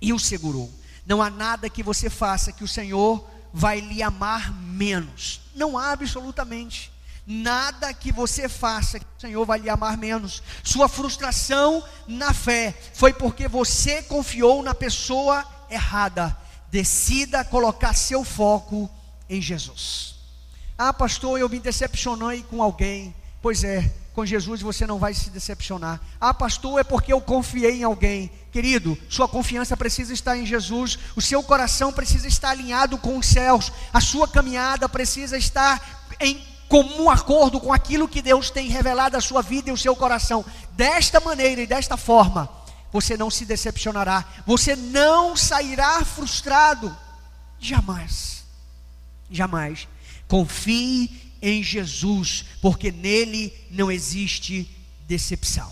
E 0.02 0.12
o 0.12 0.20
segurou. 0.20 0.72
Não 1.06 1.22
há 1.22 1.30
nada 1.30 1.70
que 1.70 1.82
você 1.82 2.10
faça 2.10 2.52
que 2.52 2.64
o 2.64 2.68
Senhor 2.68 3.26
vai 3.54 3.80
lhe 3.80 4.04
amar 4.04 4.54
menos. 4.54 5.42
Não 5.56 5.78
há 5.78 5.92
absolutamente. 5.92 6.92
Nada 7.26 7.94
que 7.94 8.12
você 8.12 8.50
faça 8.50 8.98
o 8.98 9.22
Senhor 9.22 9.46
vai 9.46 9.60
lhe 9.60 9.70
amar 9.70 9.98
menos. 9.98 10.42
Sua 10.64 10.88
frustração 10.88 11.84
na 12.08 12.34
fé 12.34 12.76
foi 12.94 13.14
porque 13.14 13.48
você 13.48 14.02
confiou 14.02 14.64
na 14.64 14.74
pessoa 14.74 15.46
errada. 15.70 16.36
Decida 16.72 17.44
colocar 17.44 17.94
seu 17.94 18.24
foco 18.24 18.90
em 19.30 19.42
Jesus. 19.42 20.16
Ah, 20.78 20.94
pastor, 20.94 21.40
eu 21.40 21.50
me 21.50 21.60
decepcionei 21.60 22.44
com 22.44 22.64
alguém. 22.64 23.14
Pois 23.42 23.64
é, 23.64 23.94
com 24.14 24.26
Jesus 24.26 24.62
você 24.62 24.86
não 24.86 25.00
vai 25.00 25.14
se 25.14 25.30
decepcionar. 25.30 26.02
Ah, 26.20 26.34
pastor, 26.34 26.80
é 26.80 26.84
porque 26.84 27.14
eu 27.14 27.22
confiei 27.22 27.80
em 27.80 27.84
alguém. 27.84 28.32
Querido, 28.52 28.98
sua 29.10 29.28
confiança 29.28 29.78
precisa 29.78 30.14
estar 30.14 30.36
em 30.36 30.46
Jesus, 30.46 30.98
o 31.16 31.22
seu 31.22 31.44
coração 31.44 31.94
precisa 31.94 32.28
estar 32.28 32.50
alinhado 32.50 32.98
com 32.98 33.18
os 33.18 33.28
céus, 33.28 33.72
a 33.94 34.02
sua 34.02 34.28
caminhada 34.28 34.90
precisa 34.90 35.38
estar 35.38 36.08
em 36.20 36.44
comum 36.70 37.10
acordo 37.10 37.60
com 37.60 37.74
aquilo 37.74 38.08
que 38.08 38.22
Deus 38.22 38.52
tem 38.52 38.70
revelado 38.70 39.18
à 39.18 39.22
sua 39.22 39.42
vida 39.42 39.70
e 39.70 39.72
ao 39.72 39.78
seu 39.78 39.96
coração. 39.96 40.46
Desta 40.74 41.20
maneira 41.20 41.62
e 41.62 41.68
desta 41.68 41.98
forma, 41.98 42.48
você 42.94 43.18
não 43.18 43.30
se 43.32 43.44
decepcionará, 43.44 44.24
você 44.46 44.76
não 44.76 45.36
sairá 45.36 46.06
frustrado. 46.06 46.96
Jamais, 47.60 48.46
jamais. 49.30 49.88
Confie 50.28 51.34
em 51.42 51.64
Jesus, 51.64 52.46
porque 52.62 52.92
nele 52.92 53.52
não 53.72 53.92
existe 53.92 54.70
decepção. 55.08 55.72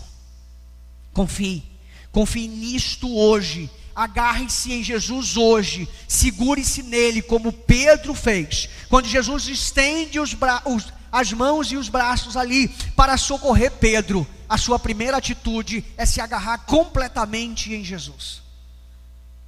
Confie, 1.12 1.62
confie 2.10 2.48
nisto 2.48 3.08
hoje. 3.16 3.70
Agarre-se 3.98 4.72
em 4.72 4.80
Jesus 4.80 5.36
hoje, 5.36 5.88
segure-se 6.06 6.84
nele, 6.84 7.20
como 7.20 7.52
Pedro 7.52 8.14
fez, 8.14 8.68
quando 8.88 9.08
Jesus 9.08 9.48
estende 9.48 10.20
os, 10.20 10.36
os, 10.64 10.92
as 11.10 11.32
mãos 11.32 11.72
e 11.72 11.76
os 11.76 11.88
braços 11.88 12.36
ali 12.36 12.68
para 12.94 13.16
socorrer 13.16 13.72
Pedro. 13.72 14.24
A 14.48 14.56
sua 14.56 14.78
primeira 14.78 15.16
atitude 15.16 15.84
é 15.96 16.06
se 16.06 16.20
agarrar 16.20 16.58
completamente 16.58 17.74
em 17.74 17.82
Jesus. 17.82 18.40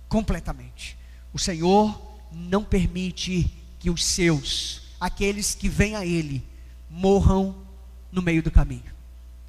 Completamente. 0.08 0.98
O 1.32 1.38
Senhor 1.38 2.18
não 2.32 2.64
permite 2.64 3.48
que 3.78 3.88
os 3.88 4.04
seus 4.04 4.82
aqueles 4.98 5.54
que 5.54 5.68
vêm 5.68 5.94
a 5.94 6.04
Ele 6.04 6.44
morram 6.90 7.54
no 8.10 8.20
meio 8.20 8.42
do 8.42 8.50
caminho. 8.50 8.92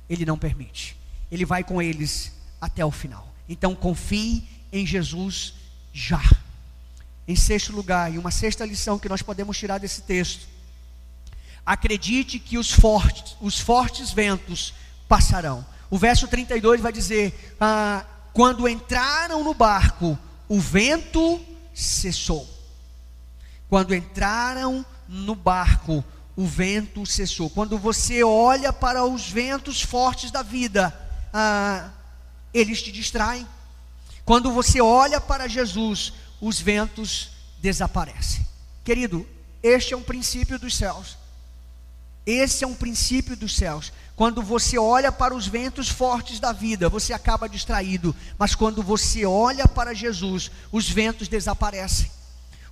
Ele 0.08 0.28
não 0.28 0.38
permite. 0.38 0.96
Ele 1.32 1.44
vai 1.44 1.64
com 1.64 1.82
eles 1.82 2.34
até 2.62 2.86
o 2.86 2.92
final. 2.92 3.34
Então 3.50 3.74
confie 3.74 4.48
em 4.72 4.86
Jesus 4.86 5.54
já. 5.94 6.22
Em 7.28 7.36
sexto 7.36 7.72
lugar, 7.72 8.14
e 8.14 8.18
uma 8.18 8.32
sexta 8.32 8.66
lição 8.66 8.98
que 9.00 9.10
nós 9.10 9.22
podemos 9.22 9.58
tirar 9.58 9.78
desse 9.78 10.02
texto. 10.02 10.48
Acredite 11.66 12.40
que 12.40 12.58
os 12.58 12.72
fortes, 12.72 13.36
os 13.40 13.60
fortes 13.60 14.12
ventos 14.12 14.74
passarão. 15.08 15.66
O 15.90 15.98
verso 15.98 16.28
32 16.28 16.82
vai 16.82 16.92
dizer: 16.92 17.56
ah, 17.60 18.04
quando 18.34 18.68
entraram 18.68 19.44
no 19.44 19.54
barco, 19.54 20.18
o 20.48 20.60
vento 20.60 21.40
cessou. 21.74 22.50
Quando 23.70 23.96
entraram 23.96 24.86
no 25.08 25.36
barco, 25.36 26.04
o 26.36 26.46
vento 26.46 27.06
cessou. 27.06 27.50
Quando 27.50 27.78
você 27.78 28.24
olha 28.24 28.74
para 28.74 29.06
os 29.06 29.30
ventos 29.30 29.82
fortes 29.82 30.32
da 30.32 30.42
vida, 30.42 30.94
ah, 31.34 31.90
eles 32.54 32.82
te 32.82 32.92
distraem. 32.92 33.48
Quando 34.32 34.50
você 34.50 34.80
olha 34.80 35.20
para 35.20 35.46
Jesus, 35.46 36.13
os 36.39 36.58
ventos 36.58 37.32
desaparecem. 37.60 38.48
Querido, 38.82 39.28
este 39.62 39.94
é 39.94 39.98
um 39.98 40.02
princípio 40.02 40.58
dos 40.58 40.78
céus. 40.78 41.17
Esse 42.26 42.63
é 42.63 42.67
um 42.67 42.74
princípio 42.74 43.36
dos 43.36 43.54
céus. 43.54 43.91
Quando 44.15 44.41
você 44.41 44.78
olha 44.78 45.12
para 45.12 45.36
os 45.36 45.48
ventos 45.48 45.89
fortes 45.89 46.39
da 46.39 46.54
vida, 46.54 46.88
você 46.88 47.12
acaba 47.12 47.50
distraído. 47.50 48.15
Mas 48.38 48.56
quando 48.56 48.82
você 48.82 49.26
olha 49.26 49.67
para 49.67 49.94
Jesus, 49.94 50.50
os 50.72 50.89
ventos 50.89 51.28
desaparecem. 51.28 52.10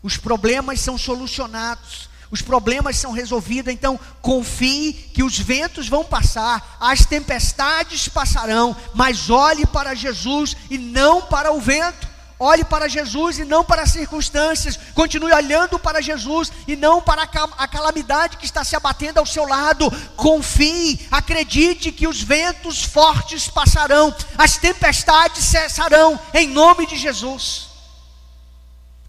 Os 0.01 0.15
problemas 0.15 0.79
são 0.79 0.97
solucionados 0.97 2.08
os 2.31 2.41
problemas 2.41 2.97
são 2.97 3.11
resolvidos, 3.11 3.73
então 3.73 3.99
confie 4.21 4.93
que 4.93 5.23
os 5.23 5.37
ventos 5.39 5.87
vão 5.89 6.03
passar, 6.03 6.77
as 6.79 7.05
tempestades 7.05 8.07
passarão, 8.07 8.75
mas 8.93 9.29
olhe 9.29 9.65
para 9.65 9.95
Jesus 9.95 10.55
e 10.69 10.77
não 10.77 11.23
para 11.23 11.51
o 11.51 11.59
vento. 11.59 12.07
Olhe 12.41 12.63
para 12.63 12.87
Jesus 12.87 13.37
e 13.37 13.43
não 13.43 13.65
para 13.65 13.81
as 13.81 13.91
circunstâncias. 13.91 14.79
Continue 14.95 15.33
olhando 15.33 15.77
para 15.77 16.01
Jesus 16.01 16.49
e 16.65 16.77
não 16.77 17.01
para 17.01 17.23
a 17.23 17.67
calamidade 17.67 18.37
que 18.37 18.45
está 18.45 18.63
se 18.63 18.77
abatendo 18.77 19.19
ao 19.19 19.25
seu 19.25 19.45
lado. 19.45 19.91
Confie, 20.15 21.05
acredite 21.11 21.91
que 21.91 22.07
os 22.07 22.21
ventos 22.21 22.81
fortes 22.81 23.49
passarão, 23.49 24.15
as 24.37 24.55
tempestades 24.55 25.43
cessarão, 25.43 26.17
em 26.33 26.47
nome 26.47 26.87
de 26.87 26.95
Jesus. 26.95 27.67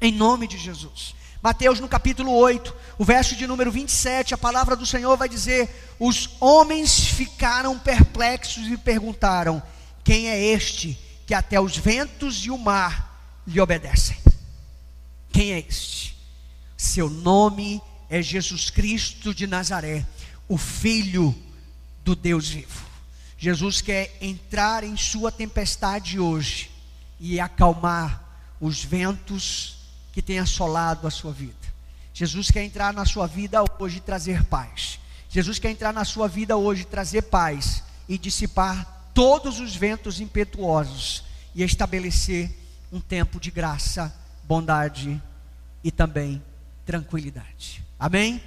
Em 0.01 0.11
nome 0.11 0.49
de 0.49 0.59
Jesus. 0.59 1.15
Mateus 1.43 1.81
no 1.81 1.89
capítulo 1.89 2.33
8, 2.33 2.77
o 2.99 3.05
verso 3.05 3.35
de 3.35 3.47
número 3.47 3.73
27, 3.73 4.35
a 4.35 4.39
palavra 4.39 4.77
do 4.77 4.85
Senhor 4.85 5.17
vai 5.17 5.29
dizer: 5.29 5.95
Os 5.99 6.37
homens 6.39 7.07
ficaram 7.07 7.79
perplexos 7.79 8.67
e 8.67 8.77
perguntaram: 8.77 9.63
Quem 10.05 10.29
é 10.29 10.39
este 10.39 10.99
que 11.27 11.33
até 11.33 11.59
os 11.59 11.79
ventos 11.79 12.45
e 12.45 12.51
o 12.51 12.59
mar 12.59 13.43
lhe 13.47 13.59
obedecem? 13.59 14.19
Quem 15.33 15.53
é 15.53 15.61
este? 15.61 16.15
Seu 16.77 17.09
nome 17.09 17.81
é 18.11 18.21
Jesus 18.21 18.69
Cristo 18.69 19.33
de 19.33 19.47
Nazaré, 19.47 20.07
o 20.47 20.59
Filho 20.59 21.35
do 22.05 22.15
Deus 22.15 22.51
vivo. 22.51 22.85
Jesus 23.39 23.81
quer 23.81 24.15
entrar 24.21 24.85
em 24.85 24.95
sua 24.95 25.33
tempestade 25.33 26.21
hoje 26.21 26.71
e 27.19 27.41
acalmar 27.41 28.23
os 28.61 28.85
ventos 28.85 29.80
que 30.13 30.23
tem 30.23 30.39
assolado 30.39 31.07
a 31.07 31.11
sua 31.11 31.33
vida. 31.33 31.55
Jesus 32.13 32.51
quer 32.51 32.65
entrar 32.65 32.93
na 32.93 33.05
sua 33.05 33.27
vida 33.27 33.63
hoje 33.79 33.99
e 33.99 34.01
trazer 34.01 34.45
paz. 34.45 34.99
Jesus 35.29 35.59
quer 35.59 35.71
entrar 35.71 35.93
na 35.93 36.05
sua 36.05 36.29
vida 36.29 36.57
hoje 36.57 36.83
e 36.83 36.87
trazer 36.87 37.23
paz 37.23 37.83
e 38.09 38.19
dissipar 38.19 39.11
todos 39.15 39.61
os 39.61 39.77
ventos 39.77 40.21
impetuosos 40.21 41.25
e 41.55 41.63
estabelecer 41.63 42.51
um 42.93 43.01
tempo 43.01 43.39
de 43.39 43.51
graça, 43.51 44.13
bondade 44.45 45.23
e 45.83 45.91
também 45.91 46.43
tranquilidade. 46.85 47.83
Amém? 47.99 48.43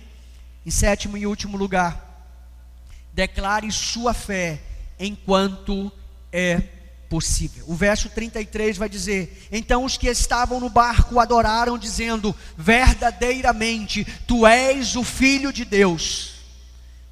Em 0.66 0.72
sétimo 0.72 1.18
e 1.18 1.26
último 1.26 1.58
lugar, 1.58 2.28
declare 3.14 3.72
sua 3.72 4.14
fé 4.14 4.62
enquanto 5.00 5.92
é 6.32 6.64
possível. 7.14 7.64
O 7.68 7.76
verso 7.76 8.10
33 8.10 8.76
vai 8.76 8.90
dizer: 8.90 9.48
Então 9.52 9.86
os 9.86 9.98
que 9.98 10.08
estavam 10.08 10.60
no 10.60 10.68
barco 10.68 11.20
adoraram, 11.20 11.78
dizendo: 11.78 12.36
Verdadeiramente, 12.58 14.04
tu 14.26 14.48
és 14.48 14.96
o 14.96 15.04
Filho 15.04 15.54
de 15.54 15.64
Deus. 15.64 16.32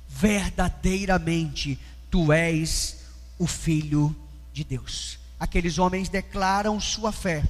verdadeiramente 0.07 1.79
tu 2.09 2.33
és 2.33 2.97
o 3.37 3.45
Filho 3.45 4.15
de 4.51 4.63
Deus. 4.63 5.19
Aqueles 5.39 5.77
homens 5.77 6.09
declaram 6.09 6.79
sua 6.79 7.11
fé, 7.11 7.43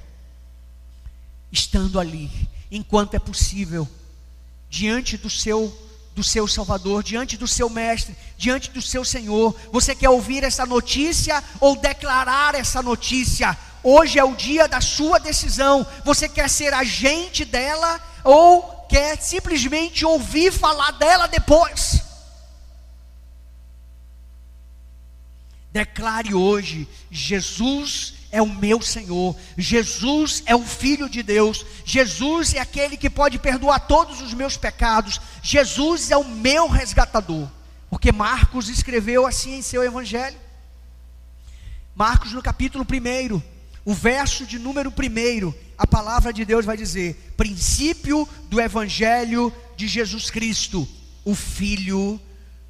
estando 1.54 2.02
ali, 2.02 2.30
enquanto 2.70 3.14
é 3.14 3.20
possível, 3.20 3.88
diante 4.70 5.16
do 5.16 5.30
seu 5.30 5.74
do 6.16 6.24
seu 6.24 6.48
Salvador, 6.48 7.04
diante 7.04 7.38
do 7.38 7.48
seu 7.48 7.70
Mestre, 7.70 8.16
diante 8.38 8.70
do 8.72 8.82
seu 8.82 9.04
Senhor. 9.06 9.56
Você 9.72 9.96
quer 9.96 10.10
ouvir 10.10 10.44
essa 10.44 10.66
notícia 10.66 11.44
ou 11.60 11.76
declarar 11.76 12.56
essa 12.56 12.82
notícia? 12.82 13.58
Hoje 13.84 14.20
é 14.20 14.24
o 14.24 14.36
dia 14.36 14.68
da 14.68 14.82
sua 14.82 15.20
decisão. 15.20 15.86
Você 16.04 16.28
quer 16.28 16.50
ser 16.50 16.74
agente 16.74 17.46
dela 17.46 18.00
ou 18.24 18.86
quer 18.90 19.18
simplesmente 19.22 20.06
ouvir 20.06 20.52
falar 20.52 20.92
dela 20.92 21.28
depois? 21.28 22.02
Declare 25.72 26.34
hoje: 26.34 26.88
Jesus 27.10 28.14
é 28.32 28.42
o 28.42 28.48
meu 28.48 28.82
Senhor, 28.82 29.36
Jesus 29.58 30.42
é 30.46 30.56
o 30.56 30.64
Filho 30.64 31.10
de 31.10 31.22
Deus, 31.22 31.66
Jesus 31.84 32.54
é 32.54 32.60
aquele 32.60 32.96
que 32.96 33.10
pode 33.10 33.38
perdoar 33.38 33.80
todos 33.82 34.22
os 34.22 34.34
meus 34.34 34.56
pecados, 34.56 35.20
Jesus 35.44 36.12
é 36.12 36.18
o 36.18 36.28
meu 36.28 36.68
resgatador, 36.68 37.50
porque 37.90 38.12
Marcos 38.12 38.70
escreveu 38.70 39.28
assim 39.28 39.56
em 39.56 39.62
seu 39.62 39.84
Evangelho. 39.84 40.38
Marcos, 41.94 42.32
no 42.32 42.42
capítulo 42.42 42.86
1, 42.90 43.42
o 43.84 43.94
verso 43.94 44.46
de 44.46 44.58
número 44.58 44.90
1, 44.90 45.54
a 45.78 45.86
palavra 45.86 46.32
de 46.32 46.46
Deus 46.46 46.66
vai 46.66 46.78
dizer: 46.78 47.34
princípio 47.36 48.28
do 48.50 48.62
Evangelho 48.62 49.54
de 49.76 49.88
Jesus 49.90 50.30
Cristo, 50.30 50.88
o 51.26 51.36
Filho 51.36 52.20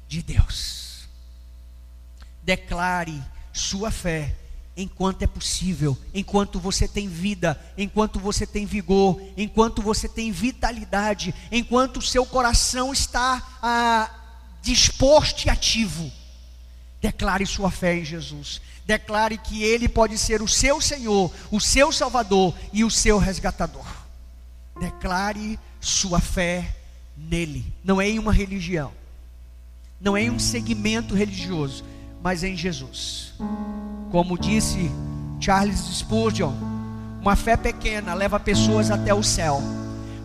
de 0.08 0.22
Deus. 0.22 1.08
Declare 2.42 3.22
sua 3.52 3.92
fé 3.92 4.34
enquanto 4.76 5.22
é 5.22 5.26
possível, 5.26 5.96
enquanto 6.14 6.58
você 6.58 6.88
tem 6.88 7.08
vida, 7.08 7.60
enquanto 7.76 8.18
você 8.18 8.46
tem 8.46 8.64
vigor, 8.64 9.20
enquanto 9.36 9.82
você 9.82 10.08
tem 10.08 10.32
vitalidade, 10.32 11.34
enquanto 11.50 11.98
o 11.98 12.02
seu 12.02 12.24
coração 12.24 12.92
está 12.92 13.58
ah, 13.62 14.10
disposto 14.62 15.44
e 15.44 15.50
ativo. 15.50 16.10
Declare 17.00 17.44
sua 17.44 17.70
fé 17.70 17.98
em 17.98 18.04
Jesus. 18.04 18.60
Declare 18.86 19.36
que 19.38 19.62
Ele 19.62 19.88
pode 19.88 20.16
ser 20.16 20.40
o 20.40 20.48
seu 20.48 20.80
Senhor, 20.80 21.32
o 21.50 21.60
seu 21.60 21.92
Salvador 21.92 22.54
e 22.72 22.84
o 22.84 22.90
seu 22.90 23.18
resgatador. 23.18 23.86
Declare 24.80 25.58
sua 25.80 26.20
fé 26.20 26.76
nele. 27.16 27.64
Não 27.84 28.00
é 28.00 28.08
em 28.08 28.18
uma 28.18 28.32
religião, 28.32 28.92
não 30.00 30.16
é 30.16 30.22
em 30.22 30.30
um 30.30 30.38
segmento 30.38 31.14
religioso, 31.14 31.84
mas 32.22 32.44
em 32.44 32.56
Jesus. 32.56 33.34
Como 34.10 34.38
disse 34.38 34.90
Charles 35.40 35.78
Spurgeon, 35.78 36.52
uma 37.20 37.34
fé 37.36 37.56
pequena 37.56 38.14
leva 38.14 38.38
pessoas 38.38 38.90
até 38.90 39.12
o 39.12 39.22
céu, 39.22 39.60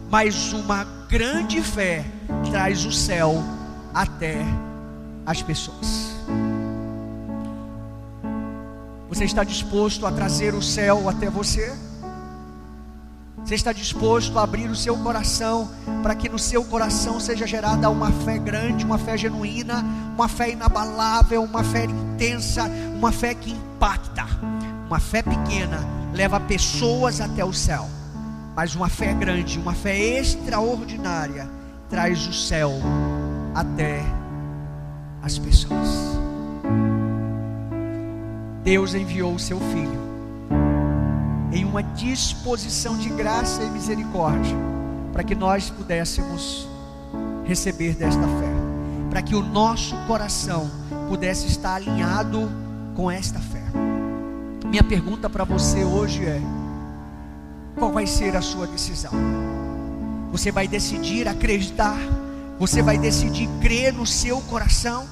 mas 0.09 0.53
uma 0.53 0.83
grande 1.09 1.61
fé 1.61 2.05
traz 2.49 2.85
o 2.85 2.91
céu 2.91 3.43
até 3.93 4.37
as 5.25 5.41
pessoas. 5.41 6.15
Você 9.09 9.25
está 9.25 9.43
disposto 9.43 10.05
a 10.05 10.11
trazer 10.11 10.53
o 10.53 10.61
céu 10.61 11.09
até 11.09 11.29
você? 11.29 11.75
Você 13.47 13.55
está 13.55 13.71
disposto 13.71 14.37
a 14.37 14.43
abrir 14.43 14.69
o 14.69 14.75
seu 14.75 14.97
coração 14.97 15.71
para 16.03 16.13
que 16.13 16.27
no 16.27 16.37
seu 16.37 16.65
coração 16.65 17.17
seja 17.17 17.47
gerada 17.47 17.89
uma 17.89 18.11
fé 18.11 18.37
grande, 18.37 18.83
uma 18.83 18.97
fé 18.97 19.17
genuína, 19.17 19.85
uma 20.13 20.27
fé 20.27 20.49
inabalável, 20.51 21.41
uma 21.43 21.63
fé 21.63 21.85
intensa, 21.85 22.69
uma 22.97 23.09
fé 23.09 23.33
que 23.33 23.51
impacta. 23.51 24.25
Uma 24.87 24.99
fé 24.99 25.21
pequena 25.21 25.79
leva 26.13 26.41
pessoas 26.41 27.21
até 27.21 27.45
o 27.45 27.53
céu, 27.53 27.87
mas 28.53 28.75
uma 28.75 28.89
fé 28.89 29.13
grande, 29.13 29.57
uma 29.57 29.73
fé 29.73 29.97
extraordinária 29.97 31.49
traz 31.89 32.27
o 32.27 32.33
céu 32.33 32.73
até 33.55 34.03
as 35.23 35.39
pessoas. 35.39 36.19
Deus 38.65 38.93
enviou 38.93 39.35
o 39.35 39.39
seu 39.39 39.57
filho 39.57 40.06
em 41.57 41.65
uma 41.65 41.81
disposição 41.81 42.95
de 42.95 43.09
graça 43.09 43.63
e 43.63 43.69
misericórdia, 43.71 44.55
para 45.11 45.23
que 45.23 45.33
nós 45.33 45.71
pudéssemos 45.71 46.67
receber 47.45 47.95
desta 47.95 48.21
fé, 48.21 48.53
para 49.09 49.23
que 49.23 49.33
o 49.33 49.41
nosso 49.41 49.95
coração 50.05 50.69
pudesse 51.09 51.47
estar 51.47 51.73
alinhado 51.75 52.47
com 52.95 53.09
esta 53.09 53.39
fé. 53.39 53.63
Minha 54.67 54.83
pergunta 54.83 55.27
para 55.27 55.43
você 55.43 55.83
hoje 55.83 56.23
é: 56.25 56.39
qual 57.75 57.91
vai 57.91 58.05
ser 58.05 58.35
a 58.35 58.41
sua 58.41 58.67
decisão? 58.67 59.13
Você 60.31 60.51
vai 60.51 60.67
decidir 60.67 61.27
acreditar? 61.27 61.97
Você 62.59 62.83
vai 62.83 62.99
decidir 62.99 63.49
crer 63.61 63.93
no 63.93 64.05
seu 64.05 64.41
coração? 64.41 65.07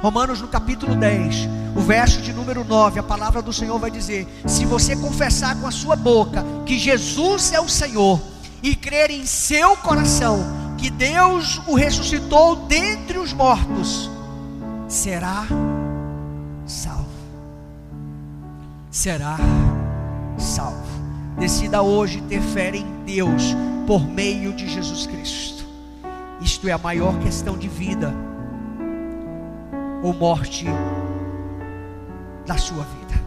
Romanos 0.00 0.40
no 0.40 0.48
capítulo 0.48 0.94
10, 0.94 1.48
o 1.76 1.80
verso 1.80 2.20
de 2.20 2.32
número 2.32 2.64
9, 2.64 3.00
a 3.00 3.02
palavra 3.02 3.40
do 3.40 3.52
Senhor 3.52 3.78
vai 3.78 3.90
dizer: 3.90 4.26
Se 4.46 4.64
você 4.64 4.96
confessar 4.96 5.60
com 5.60 5.66
a 5.66 5.70
sua 5.70 5.96
boca 5.96 6.44
que 6.66 6.78
Jesus 6.78 7.52
é 7.52 7.60
o 7.60 7.68
Senhor 7.68 8.20
e 8.62 8.74
crer 8.74 9.10
em 9.10 9.26
seu 9.26 9.76
coração 9.76 10.38
que 10.78 10.90
Deus 10.90 11.60
o 11.68 11.74
ressuscitou 11.74 12.56
dentre 12.66 13.18
os 13.18 13.32
mortos, 13.32 14.10
será 14.88 15.46
salvo. 16.66 17.06
Será 18.90 19.38
salvo. 20.38 20.82
Decida 21.38 21.82
hoje 21.82 22.20
ter 22.22 22.42
fé 22.42 22.74
em 22.74 23.04
Deus 23.04 23.54
por 23.86 24.06
meio 24.06 24.52
de 24.52 24.68
Jesus 24.68 25.06
Cristo. 25.06 25.64
Isto 26.40 26.68
é 26.68 26.72
a 26.72 26.78
maior 26.78 27.18
questão 27.20 27.56
de 27.56 27.68
vida 27.68 28.12
ou 30.02 30.12
morte 30.12 30.66
da 32.46 32.58
sua 32.58 32.84
vida. 32.84 33.22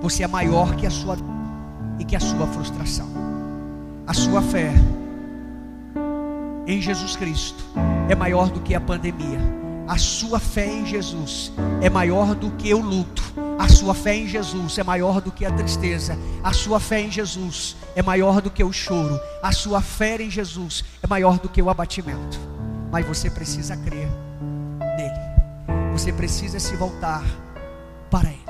Você 0.00 0.24
é 0.24 0.26
maior 0.26 0.74
que 0.74 0.86
a 0.86 0.90
sua 0.90 1.16
e 1.98 2.04
que 2.04 2.16
a 2.16 2.20
sua 2.20 2.46
frustração. 2.48 3.08
A 4.06 4.12
sua 4.12 4.42
fé 4.42 4.72
em 6.66 6.80
Jesus 6.80 7.16
Cristo 7.16 7.64
é 8.08 8.14
maior 8.14 8.50
do 8.50 8.60
que 8.60 8.74
a 8.74 8.80
pandemia. 8.80 9.38
A 9.86 9.96
sua 9.98 10.38
fé 10.38 10.66
em 10.66 10.86
Jesus 10.86 11.52
é 11.80 11.88
maior 11.88 12.34
do 12.34 12.50
que 12.52 12.72
o 12.74 12.80
luto. 12.80 13.22
A 13.58 13.68
sua 13.68 13.94
fé 13.94 14.16
em 14.16 14.26
Jesus 14.26 14.78
é 14.78 14.82
maior 14.82 15.20
do 15.20 15.30
que 15.30 15.44
a 15.44 15.52
tristeza. 15.52 16.18
A 16.42 16.52
sua 16.52 16.80
fé 16.80 17.00
em 17.00 17.10
Jesus 17.10 17.76
é 17.94 18.02
maior 18.02 18.40
do 18.40 18.50
que 18.50 18.64
o 18.64 18.72
choro. 18.72 19.20
A 19.42 19.52
sua 19.52 19.80
fé 19.80 20.20
em 20.20 20.30
Jesus 20.30 20.84
é 21.02 21.06
maior 21.06 21.38
do 21.38 21.48
que 21.48 21.62
o 21.62 21.70
abatimento. 21.70 22.40
Mas 22.90 23.06
você 23.06 23.30
precisa 23.30 23.76
crer. 23.76 24.08
Você 25.92 26.10
precisa 26.10 26.58
se 26.58 26.74
voltar 26.74 27.22
para 28.10 28.30
Ele. 28.30 28.41